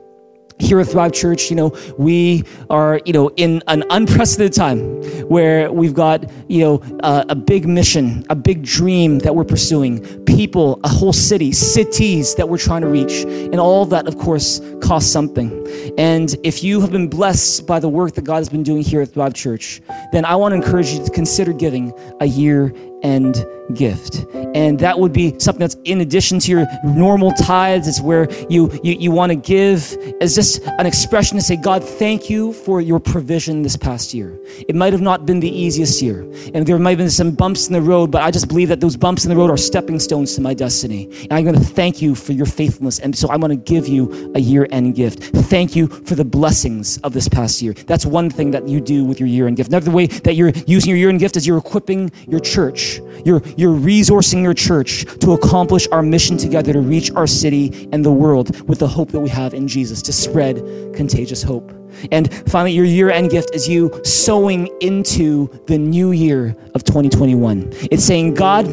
[0.59, 4.79] here at Thrive Church, you know, we are, you know, in an unprecedented time
[5.27, 10.03] where we've got, you know, uh, a big mission, a big dream that we're pursuing,
[10.25, 13.23] people, a whole city, cities that we're trying to reach.
[13.23, 15.51] And all that, of course, costs something.
[15.97, 19.01] And if you have been blessed by the work that God has been doing here
[19.01, 19.81] at Thrive Church,
[20.11, 22.73] then I want to encourage you to consider giving a year
[23.03, 24.25] end gift.
[24.55, 27.87] And that would be something that's in addition to your normal tithes.
[27.87, 31.83] It's where you, you, you want to give as just an expression to say, God,
[31.83, 34.39] thank you for your provision this past year.
[34.67, 36.21] It might have not been the easiest year.
[36.53, 38.79] And there might have been some bumps in the road, but I just believe that
[38.79, 41.09] those bumps in the road are stepping stones to my destiny.
[41.23, 42.99] And I'm going to thank you for your faithfulness.
[42.99, 45.23] And so I'm going to give you a year end gift.
[45.23, 47.73] Thank you for the blessings of this past year.
[47.73, 49.69] That's one thing that you do with your year end gift.
[49.69, 52.86] Another way that you're using your year end gift is you're equipping your church.
[53.25, 58.03] You're, you're resourcing your church to accomplish our mission together to reach our city and
[58.03, 60.57] the world with the hope that we have in Jesus, to spread
[60.95, 61.76] contagious hope.
[62.11, 67.69] And finally, your year end gift is you sowing into the new year of 2021.
[67.91, 68.65] It's saying, God,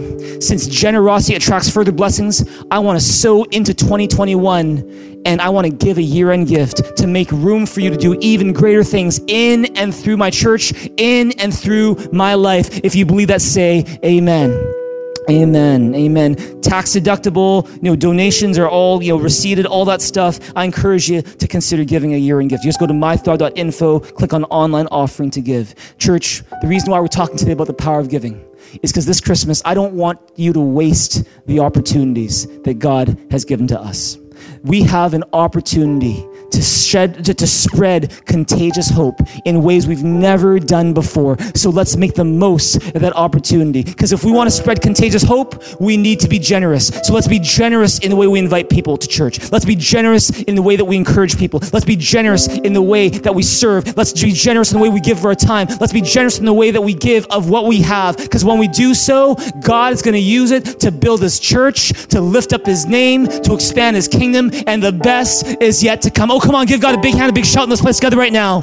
[0.42, 5.72] since generosity attracts further blessings, I want to sow into 2021 and I want to
[5.72, 9.20] give a year end gift to make room for you to do even greater things
[9.26, 12.80] in and through my church, in and through my life.
[12.84, 14.83] If you believe that, say amen.
[15.30, 15.94] Amen.
[15.94, 16.34] Amen.
[16.60, 20.38] Tax deductible, you know, donations are all, you know, receipted, all that stuff.
[20.54, 22.62] I encourage you to consider giving a year in gift.
[22.62, 25.74] You just go to mythrive.info, click on online offering to give.
[25.98, 28.44] Church, the reason why we're talking today about the power of giving
[28.82, 33.46] is because this Christmas, I don't want you to waste the opportunities that God has
[33.46, 34.18] given to us.
[34.62, 40.58] We have an opportunity to shed to, to, spread contagious hope in ways we've never
[40.58, 41.36] done before.
[41.54, 43.82] So let's make the most of that opportunity.
[43.82, 46.88] Because if we want to spread contagious hope, we need to be generous.
[46.88, 49.50] So let's be generous in the way we invite people to church.
[49.52, 51.60] Let's be generous in the way that we encourage people.
[51.72, 53.96] Let's be generous in the way that we serve.
[53.96, 55.68] Let's be generous in the way we give our time.
[55.80, 58.16] Let's be generous in the way that we give of what we have.
[58.16, 61.92] Because when we do so, God is going to use it to build his church,
[62.08, 66.10] to lift up his name, to expand his kingdom, and the best is yet to
[66.10, 66.30] come.
[66.30, 68.18] Oh, come on, give God a big hand, a big shout in this place together
[68.18, 68.62] right now.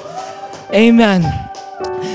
[0.72, 1.24] Amen.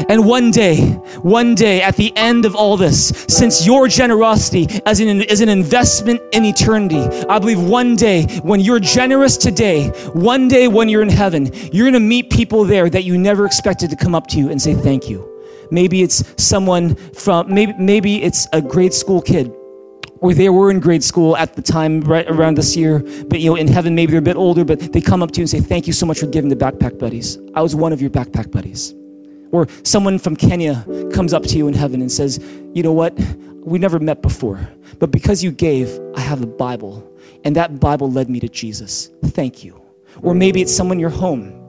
[0.09, 0.81] And one day,
[1.23, 5.49] one day at the end of all this, since your generosity as an, is an
[5.49, 11.03] investment in eternity, I believe one day when you're generous today, one day when you're
[11.03, 14.39] in heaven, you're gonna meet people there that you never expected to come up to
[14.39, 15.33] you and say thank you.
[15.71, 19.53] Maybe it's someone from, maybe, maybe it's a grade school kid
[20.21, 23.51] or they were in grade school at the time right around this year but you
[23.51, 25.51] know in heaven maybe they're a bit older but they come up to you and
[25.51, 27.39] say thank you so much for giving the backpack buddies.
[27.55, 28.95] I was one of your backpack buddies.
[29.53, 32.39] Or someone from kenya comes up to you in heaven and says
[32.75, 33.19] you know what?
[33.65, 37.13] We never met before but because you gave i have the bible.
[37.45, 39.11] And that bible led me to jesus.
[39.27, 39.81] Thank you.
[40.23, 41.66] Or maybe it's someone in your home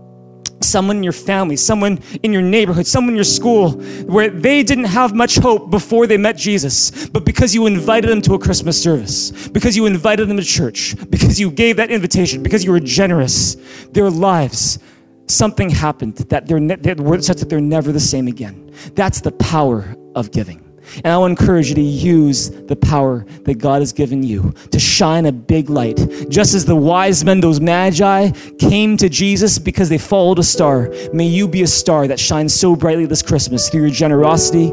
[0.62, 3.72] someone in your family, someone in your neighborhood, someone in your school
[4.06, 8.22] where they didn't have much hope before they met Jesus, but because you invited them
[8.24, 12.44] to a Christmas service, because you invited them to church, because you gave that invitation,
[12.44, 13.56] because you were generous,
[13.92, 14.80] their lives,
[15.28, 18.72] something happened that they're, ne- such that they're never the same again.
[18.94, 20.67] That's the power of giving.
[20.96, 24.54] And I want to encourage you to use the power that God has given you
[24.72, 25.98] to shine a big light.
[26.30, 30.90] Just as the wise men, those magi, came to Jesus because they followed a star,
[31.14, 34.72] may you be a star that shines so brightly this Christmas through your generosity,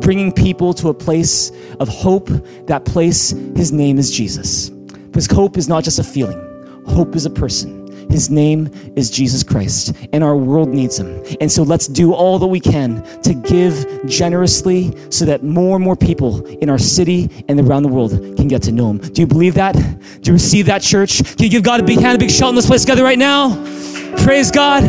[0.00, 2.28] bringing people to a place of hope.
[2.66, 4.70] That place, his name is Jesus.
[4.70, 6.40] Because hope is not just a feeling,
[6.86, 7.81] hope is a person.
[8.12, 11.24] His name is Jesus Christ, and our world needs him.
[11.40, 15.84] And so let's do all that we can to give generously so that more and
[15.84, 18.98] more people in our city and around the world can get to know him.
[18.98, 19.74] Do you believe that?
[19.74, 21.24] Do you receive that, church?
[21.24, 23.18] Can you give God a big hand, a big shout in this place together right
[23.18, 23.54] now?
[24.24, 24.84] Praise God.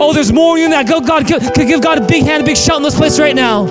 [0.00, 0.88] Oh, there's more than that.
[0.88, 3.36] Go, God, could give God a big hand, a big shout in this place right
[3.36, 3.66] now.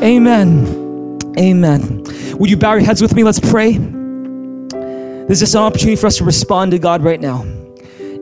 [0.00, 1.18] Amen.
[1.36, 2.04] Amen.
[2.38, 3.24] Would you bow your heads with me?
[3.24, 3.72] Let's pray.
[3.72, 7.44] There's just an opportunity for us to respond to God right now.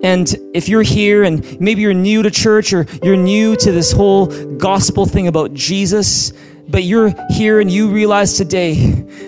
[0.03, 3.93] And if you're here and maybe you're new to church or you're new to this
[3.93, 4.27] whole
[4.57, 6.33] gospel thing about Jesus,
[6.69, 8.75] but you're here and you realize today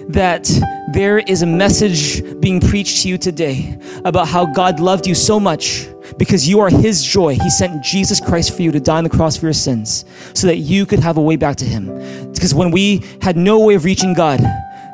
[0.09, 0.49] that
[0.93, 5.41] there is a message being preached to you today about how God loved you so
[5.41, 7.35] much because you are His joy.
[7.35, 10.05] He sent Jesus Christ for you to die on the cross for your sins
[10.35, 12.33] so that you could have a way back to Him.
[12.33, 14.41] Because when we had no way of reaching God,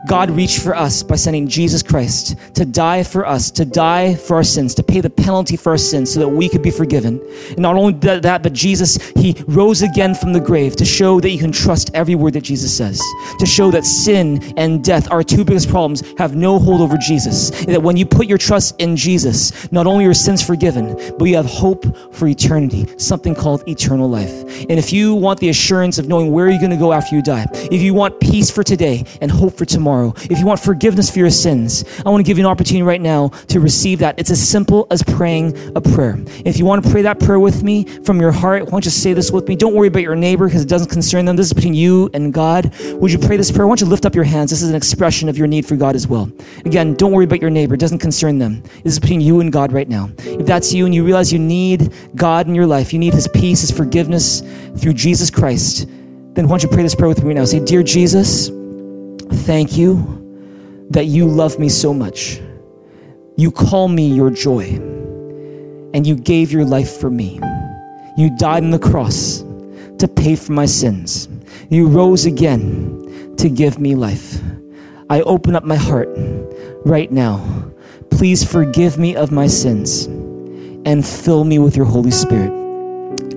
[0.07, 4.37] God reached for us by sending Jesus Christ to die for us, to die for
[4.37, 7.21] our sins, to pay the penalty for our sins so that we could be forgiven.
[7.49, 11.31] And not only that, but Jesus, He rose again from the grave to show that
[11.31, 13.03] you can trust every word that Jesus says,
[13.39, 17.51] to show that sin and death, our two biggest problems, have no hold over Jesus.
[17.63, 20.95] And that when you put your trust in Jesus, not only are your sins forgiven,
[21.19, 24.31] but you have hope for eternity, something called eternal life.
[24.71, 27.23] And if you want the assurance of knowing where you're going to go after you
[27.23, 30.61] die, if you want peace for today and hope for tomorrow, tomorrow, if you want
[30.61, 34.01] forgiveness for your sins, I want to give you an opportunity right now to receive
[34.01, 34.19] that.
[34.19, 36.19] It's as simple as praying a prayer.
[36.45, 38.91] If you want to pray that prayer with me from your heart, why don't you
[38.91, 39.57] say this with me?
[39.57, 41.37] Don't worry about your neighbor because it doesn't concern them.
[41.37, 42.71] This is between you and God.
[42.93, 43.67] Would you pray this prayer?
[43.67, 44.51] Why don't you lift up your hands?
[44.51, 46.31] This is an expression of your need for God as well.
[46.67, 47.75] Again, don't worry about your neighbor.
[47.75, 48.63] It doesn't concern them.
[48.85, 50.11] This is between you and God right now.
[50.19, 53.29] If that's you and you realize you need God in your life, you need His
[53.29, 54.43] peace, His forgiveness
[54.77, 55.89] through Jesus Christ,
[56.35, 57.45] then why don't you pray this prayer with me now?
[57.45, 58.51] Say, Dear Jesus,
[59.31, 62.41] Thank you that you love me so much.
[63.37, 64.65] You call me your joy,
[65.95, 67.41] and you gave your life for me.
[68.17, 69.45] You died on the cross
[69.99, 71.29] to pay for my sins.
[71.71, 74.41] You rose again to give me life.
[75.11, 76.09] I open up my heart
[76.85, 77.73] right now.
[78.11, 80.07] Please forgive me of my sins
[80.87, 82.53] and fill me with your Holy Spirit.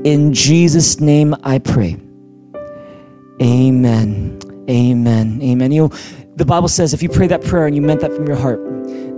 [0.04, 1.98] In Jesus' name I pray.
[3.42, 4.41] Amen.
[4.70, 5.41] Amen.
[5.41, 5.72] Amen.
[5.72, 5.88] You know,
[6.36, 8.59] the Bible says if you pray that prayer and you meant that from your heart,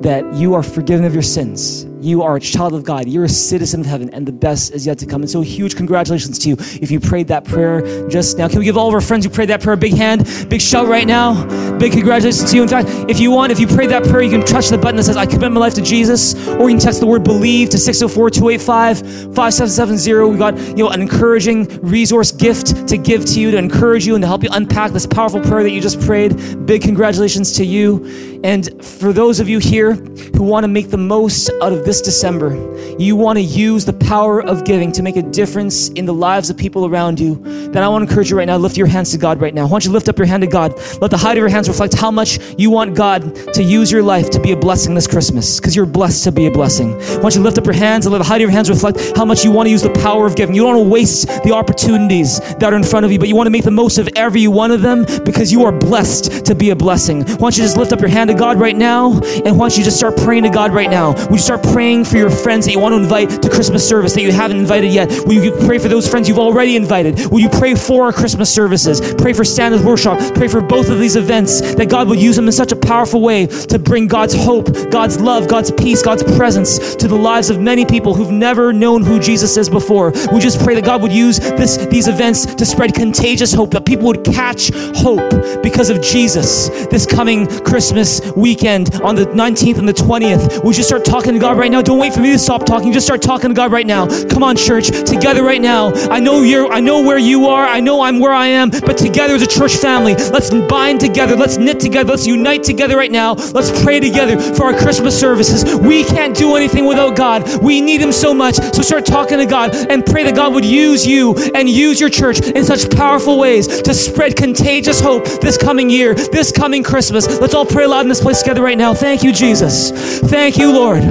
[0.01, 1.85] that you are forgiven of your sins.
[2.03, 3.07] You are a child of God.
[3.07, 5.21] You're a citizen of heaven, and the best is yet to come.
[5.21, 8.49] And so, huge congratulations to you if you prayed that prayer just now.
[8.49, 10.59] Can we give all of our friends who prayed that prayer a big hand, big
[10.59, 11.45] shout right now?
[11.77, 12.63] Big congratulations to you.
[12.63, 14.97] In fact, if you want, if you prayed that prayer, you can touch the button
[14.97, 17.69] that says, I commit my life to Jesus, or you can text the word believe
[17.69, 18.99] to 604 285
[19.33, 20.29] 5770.
[20.29, 24.15] We got you know an encouraging resource gift to give to you to encourage you
[24.15, 26.65] and to help you unpack this powerful prayer that you just prayed.
[26.65, 28.41] Big congratulations to you.
[28.43, 31.92] And for those of you here who want to make the most out of this
[32.01, 32.55] December,
[32.97, 36.49] you want to use the power of giving to make a difference in the lives
[36.49, 39.11] of people around you, then I want to encourage you right now, lift your hands
[39.11, 39.63] to God right now.
[39.63, 40.73] Why don't you lift up your hand to God?
[41.01, 44.03] Let the height of your hands reflect how much you want God to use your
[44.03, 46.93] life to be a blessing this Christmas, because you're blessed to be a blessing.
[46.93, 49.13] Why don't you lift up your hands and let the height of your hands reflect
[49.15, 50.55] how much you want to use the power of giving.
[50.55, 53.35] You don't want to waste the opportunities that are in front of you, but you
[53.35, 56.55] want to make the most of every one of them because you are blessed to
[56.55, 57.21] be a blessing.
[57.21, 59.11] Why don't you just lift up your hand to God right now,
[59.45, 61.13] and why don't you just start praying to God right now?
[61.13, 64.13] Would you start praying for your friends that you want to invite to Christmas service
[64.13, 65.09] that you haven't invited yet?
[65.25, 67.29] Will you pray for those friends you've already invited?
[67.29, 69.01] Will you pray for our Christmas services?
[69.15, 70.17] Pray for Santa's workshop.
[70.33, 73.21] Pray for both of these events that God will use them in such a powerful
[73.21, 77.59] way to bring God's hope, God's love, God's peace, God's presence to the lives of
[77.59, 80.11] many people who've never known who Jesus is before.
[80.31, 83.85] We just pray that God would use this these events to spread contagious hope, that
[83.85, 85.29] people would catch hope
[85.61, 90.63] because of Jesus this coming Christmas weekend on the 19th and the 20th.
[90.63, 91.81] Would you start talking to God right now?
[91.81, 92.91] Don't wait for me to stop talking.
[92.91, 94.05] Just start talking to God right now.
[94.25, 95.93] Come on, church, together right now.
[96.11, 97.65] I know you're I know where you are.
[97.65, 101.37] I know I'm where I am, but together as a church family, let's bind together.
[101.37, 102.09] Let's knit together.
[102.09, 103.35] Let's unite together right now.
[103.53, 105.63] Let's pray together for our Christmas services.
[105.75, 107.63] We can't do anything without God.
[107.63, 108.55] We need Him so much.
[108.55, 112.09] So start talking to God and pray that God would use you and use your
[112.09, 117.39] church in such powerful ways to spread contagious hope this coming year, this coming Christmas.
[117.39, 118.93] Let's all pray loud in this place together right now.
[118.93, 119.91] Thank you, Jesus.
[120.19, 121.03] Thank you, Lord.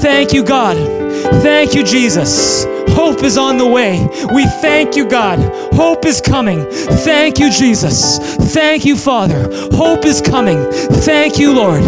[0.00, 0.76] Thank you, God.
[1.42, 2.64] Thank you, Jesus.
[2.94, 4.06] Hope is on the way.
[4.34, 5.38] We thank you, God.
[5.74, 6.66] Hope is coming.
[6.70, 8.18] Thank you, Jesus.
[8.52, 9.48] Thank you, Father.
[9.72, 10.70] Hope is coming.
[10.70, 11.82] Thank you, Lord.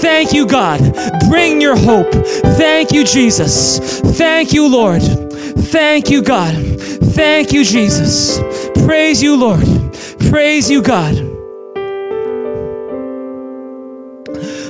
[0.00, 0.80] Thank you, God.
[1.28, 2.10] Bring your hope.
[2.56, 4.00] Thank you, Jesus.
[4.00, 5.02] Thank you, Lord.
[5.02, 6.54] Thank you, God.
[6.80, 8.38] Thank you, Jesus.
[8.84, 9.66] Praise you, Lord.
[10.30, 11.16] Praise you, God.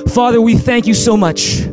[0.09, 1.67] Father, we thank you so much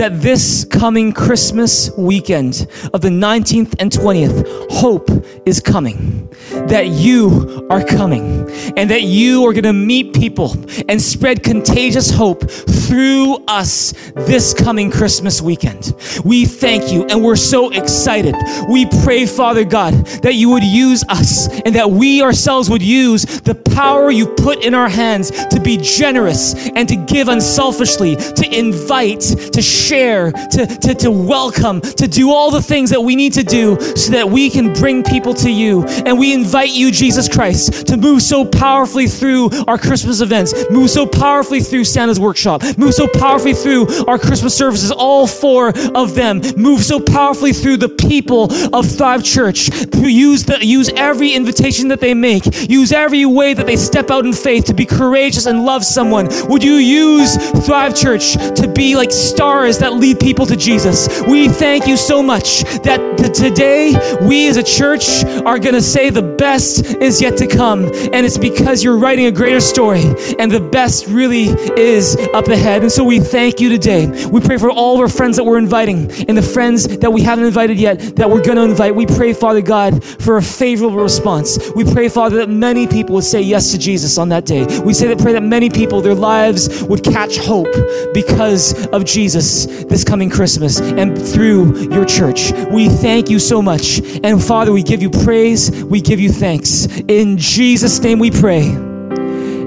[0.00, 5.10] that this coming Christmas weekend of the 19th and 20th, hope
[5.44, 6.26] is coming.
[6.68, 8.48] That you are coming
[8.78, 10.56] and that you are going to meet people
[10.88, 15.94] and spread contagious hope through us this coming Christmas weekend.
[16.24, 18.34] We thank you and we're so excited.
[18.70, 23.24] We pray, Father God, that you would use us and that we ourselves would use
[23.40, 28.48] the power you put in our hands to be generous and to give unselfishly, to
[28.50, 33.32] invite, to share, to, to, to welcome, to do all the things that we need
[33.34, 35.84] to do so that we can bring people to you.
[35.84, 40.90] And we invite you, Jesus Christ, to move so powerfully through our Christmas events, move
[40.90, 46.14] so powerfully through Santa's workshop, move so powerfully through our Christmas services, all four of
[46.14, 49.70] them, move so powerfully through the people of Thrive Church.
[49.96, 54.24] Use, the, use every invitation that they make, use every way that they step out
[54.24, 56.28] in faith to be courageous and love someone.
[56.48, 57.36] Would you use
[57.66, 61.20] Thrive Church to be like stars that lead people to Jesus?
[61.22, 65.82] We thank you so much that th- today we as a church are going to
[65.82, 67.84] say the best is yet to come.
[67.84, 70.02] And it's because you're writing a greater story,
[70.38, 71.44] and the best really
[71.76, 72.82] is up ahead.
[72.82, 74.06] And so we thank you today.
[74.26, 77.22] We pray for all of our friends that we're inviting and the friends that we
[77.22, 78.94] haven't invited yet that we're going to invite.
[78.94, 81.58] We pray, Father God, for a favorable response.
[81.74, 84.66] We pray, Father, that many people would say yes to Jesus on that day.
[84.80, 87.72] We say that pray that many people, their lives would catch hope
[88.12, 92.52] because of Jesus this coming Christmas and through your church.
[92.70, 94.00] We thank you so much.
[94.22, 96.86] And Father, we give you praise, we give you thanks.
[97.08, 98.62] In Jesus' name we pray.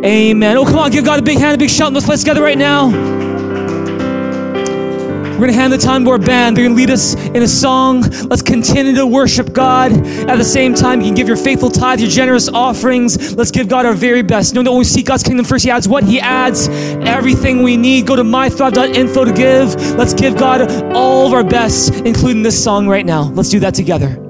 [0.06, 0.57] Amen.
[0.57, 1.94] Oh, come on, give God a big hand, a big shout.
[1.94, 3.33] Let's play together right now.
[5.34, 6.56] We're going to hand the time to our band.
[6.56, 8.02] They're going to lead us in a song.
[8.30, 9.92] Let's continue to worship God.
[9.92, 13.36] At the same time, you can give your faithful tithe, your generous offerings.
[13.36, 14.54] Let's give God our very best.
[14.54, 16.04] Know that when we seek God's kingdom first, He adds what?
[16.04, 18.06] He adds everything we need.
[18.06, 19.76] Go to mythrive.info to give.
[19.98, 23.24] Let's give God all of our best, including this song right now.
[23.24, 24.23] Let's do that together.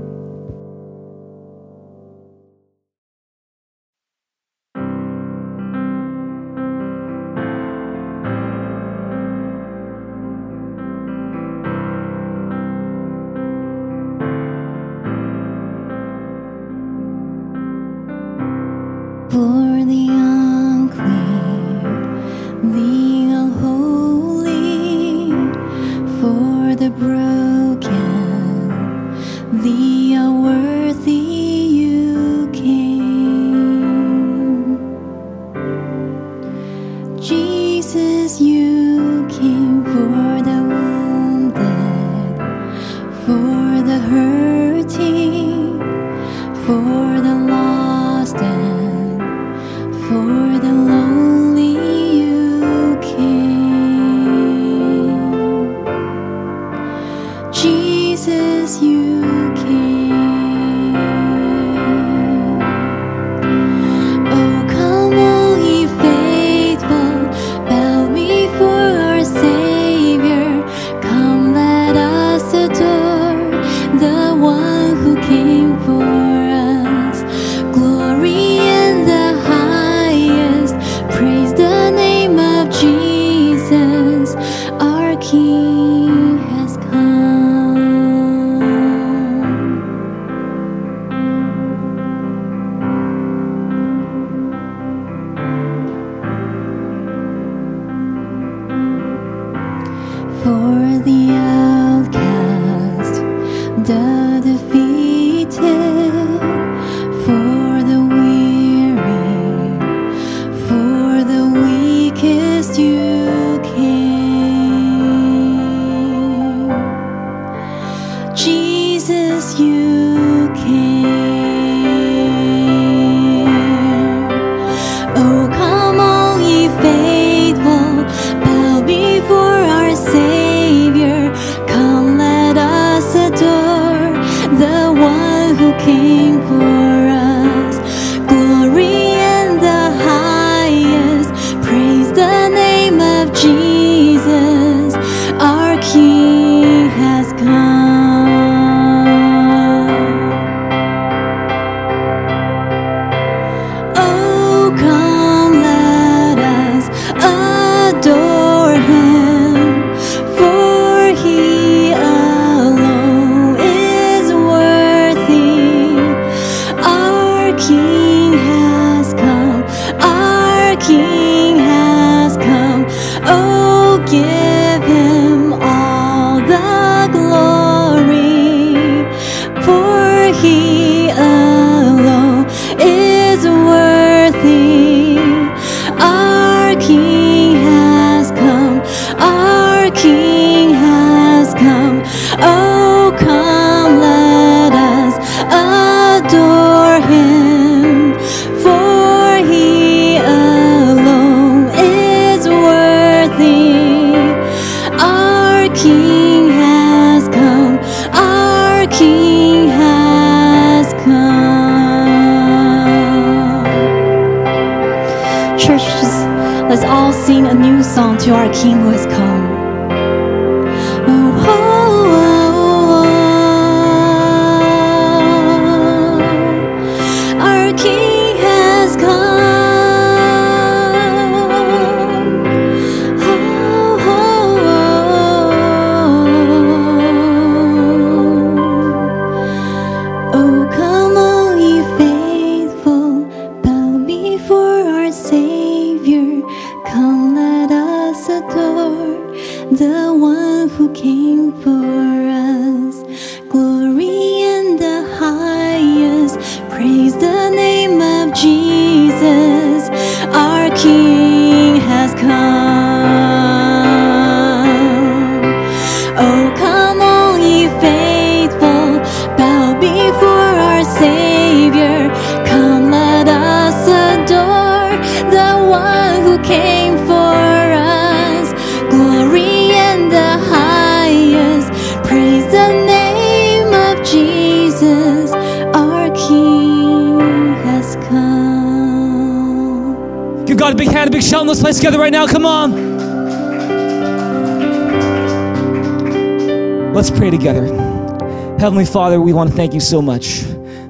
[298.63, 300.43] Heavenly Father, we want to thank you so much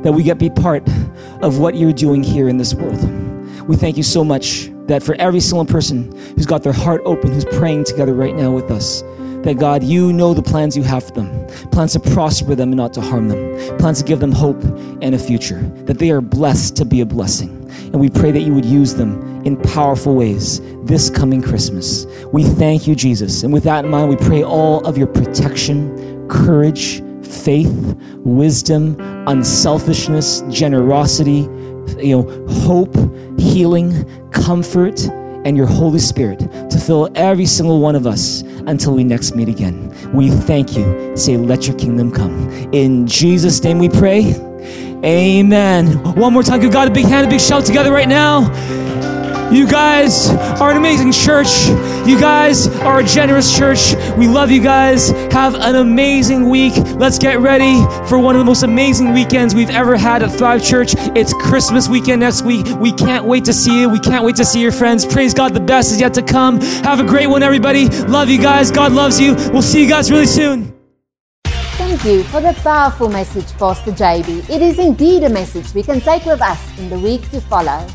[0.03, 0.87] that we get to be part
[1.41, 3.01] of what you're doing here in this world.
[3.67, 7.31] We thank you so much that for every single person who's got their heart open,
[7.33, 9.01] who's praying together right now with us,
[9.41, 12.77] that God, you know the plans you have for them plans to prosper them and
[12.77, 14.61] not to harm them, plans to give them hope
[15.01, 17.49] and a future, that they are blessed to be a blessing.
[17.85, 22.05] And we pray that you would use them in powerful ways this coming Christmas.
[22.31, 23.41] We thank you, Jesus.
[23.41, 27.02] And with that in mind, we pray all of your protection, courage,
[27.43, 27.71] faith,
[28.19, 28.95] wisdom,
[29.27, 31.47] unselfishness, generosity,
[31.97, 32.95] you know, hope,
[33.37, 35.03] healing, comfort,
[35.45, 36.39] and your Holy Spirit
[36.69, 39.93] to fill every single one of us until we next meet again.
[40.13, 41.15] We thank you.
[41.17, 42.49] Say, let your kingdom come.
[42.73, 44.33] In Jesus' name we pray.
[45.03, 45.87] Amen.
[46.15, 48.41] One more time, give God a big hand, a big shout together right now.
[49.51, 50.29] You guys
[50.61, 51.67] are an amazing church.
[52.05, 53.95] You guys are a generous church.
[54.17, 55.11] We love you guys.
[55.31, 56.73] Have an amazing week.
[56.97, 60.61] Let's get ready for one of the most amazing weekends we've ever had at Thrive
[60.61, 60.95] Church.
[61.15, 62.65] It's Christmas weekend next week.
[62.77, 63.89] We can't wait to see you.
[63.89, 65.05] We can't wait to see your friends.
[65.05, 66.59] Praise God, the best is yet to come.
[66.84, 67.88] Have a great one, everybody.
[67.88, 68.69] Love you guys.
[68.69, 69.35] God loves you.
[69.53, 70.77] We'll see you guys really soon.
[71.45, 74.49] Thank you for the powerful message, Pastor JB.
[74.49, 77.88] It is indeed a message we can take with us in the week to follow.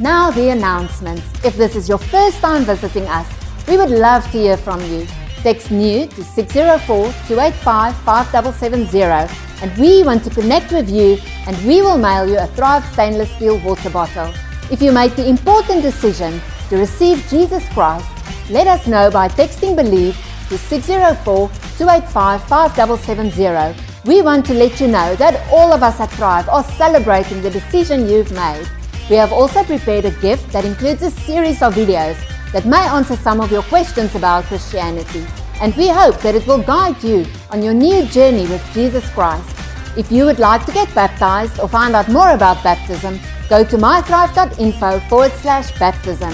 [0.00, 1.22] Now, the announcements.
[1.44, 5.06] If this is your first time visiting us, we would love to hear from you.
[5.42, 11.82] Text NEW to 604 285 5770 and we want to connect with you and we
[11.82, 14.32] will mail you a Thrive stainless steel water bottle.
[14.70, 18.06] If you make the important decision to receive Jesus Christ,
[18.50, 20.16] let us know by texting BELIEVE
[20.48, 21.48] to 604
[21.78, 23.80] 285 5770.
[24.04, 27.50] We want to let you know that all of us at Thrive are celebrating the
[27.50, 28.66] decision you've made.
[29.08, 32.16] We have also prepared a gift that includes a series of videos
[32.52, 35.26] that may answer some of your questions about Christianity,
[35.60, 39.56] and we hope that it will guide you on your new journey with Jesus Christ.
[39.96, 43.18] If you would like to get baptized or find out more about baptism,
[43.48, 46.32] go to mythrive.info forward slash baptism.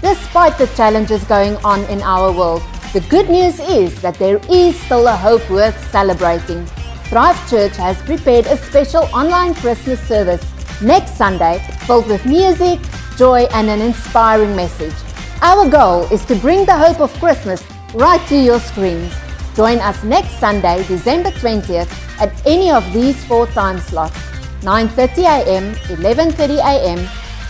[0.00, 2.62] Despite the challenges going on in our world,
[2.92, 6.64] the good news is that there is still a hope worth celebrating.
[7.08, 10.44] Thrive Church has prepared a special online Christmas service
[10.82, 12.78] next Sunday filled with music,
[13.16, 14.94] joy, and an inspiring message.
[15.40, 17.62] Our goal is to bring the hope of Christmas
[17.94, 19.14] right to your screens.
[19.54, 21.88] Join us next Sunday, December 20th
[22.20, 24.18] at any of these four time slots
[24.62, 26.98] 9:30 a.m., 11:30 a.m.,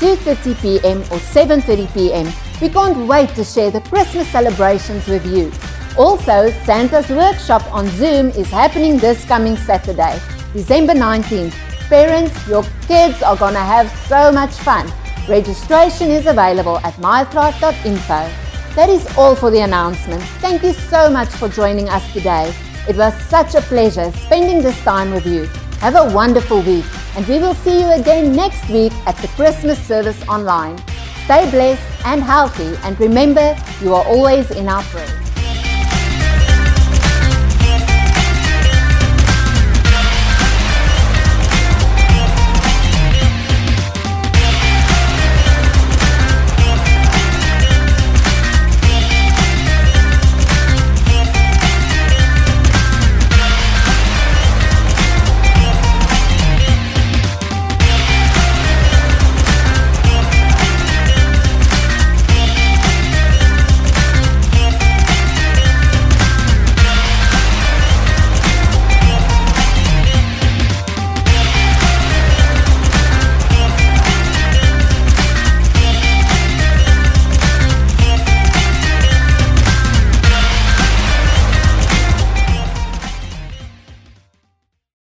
[0.00, 0.98] 2:30 p.m.
[1.08, 2.30] or 7:30 p.m.
[2.60, 5.50] We can't wait to share the Christmas celebrations with you.
[5.96, 10.20] Also, Santa's workshop on Zoom is happening this coming Saturday,
[10.52, 11.56] December 19th.
[11.88, 14.86] Parents, your kids are to have so much fun.
[15.28, 18.30] Registration is available at mythrive.info.
[18.74, 20.24] That is all for the announcements.
[20.40, 22.54] Thank you so much for joining us today.
[22.88, 25.44] It was such a pleasure spending this time with you.
[25.80, 29.78] Have a wonderful week, and we will see you again next week at the Christmas
[29.86, 30.78] service online.
[31.24, 35.27] Stay blessed and healthy, and remember, you are always in our prayers.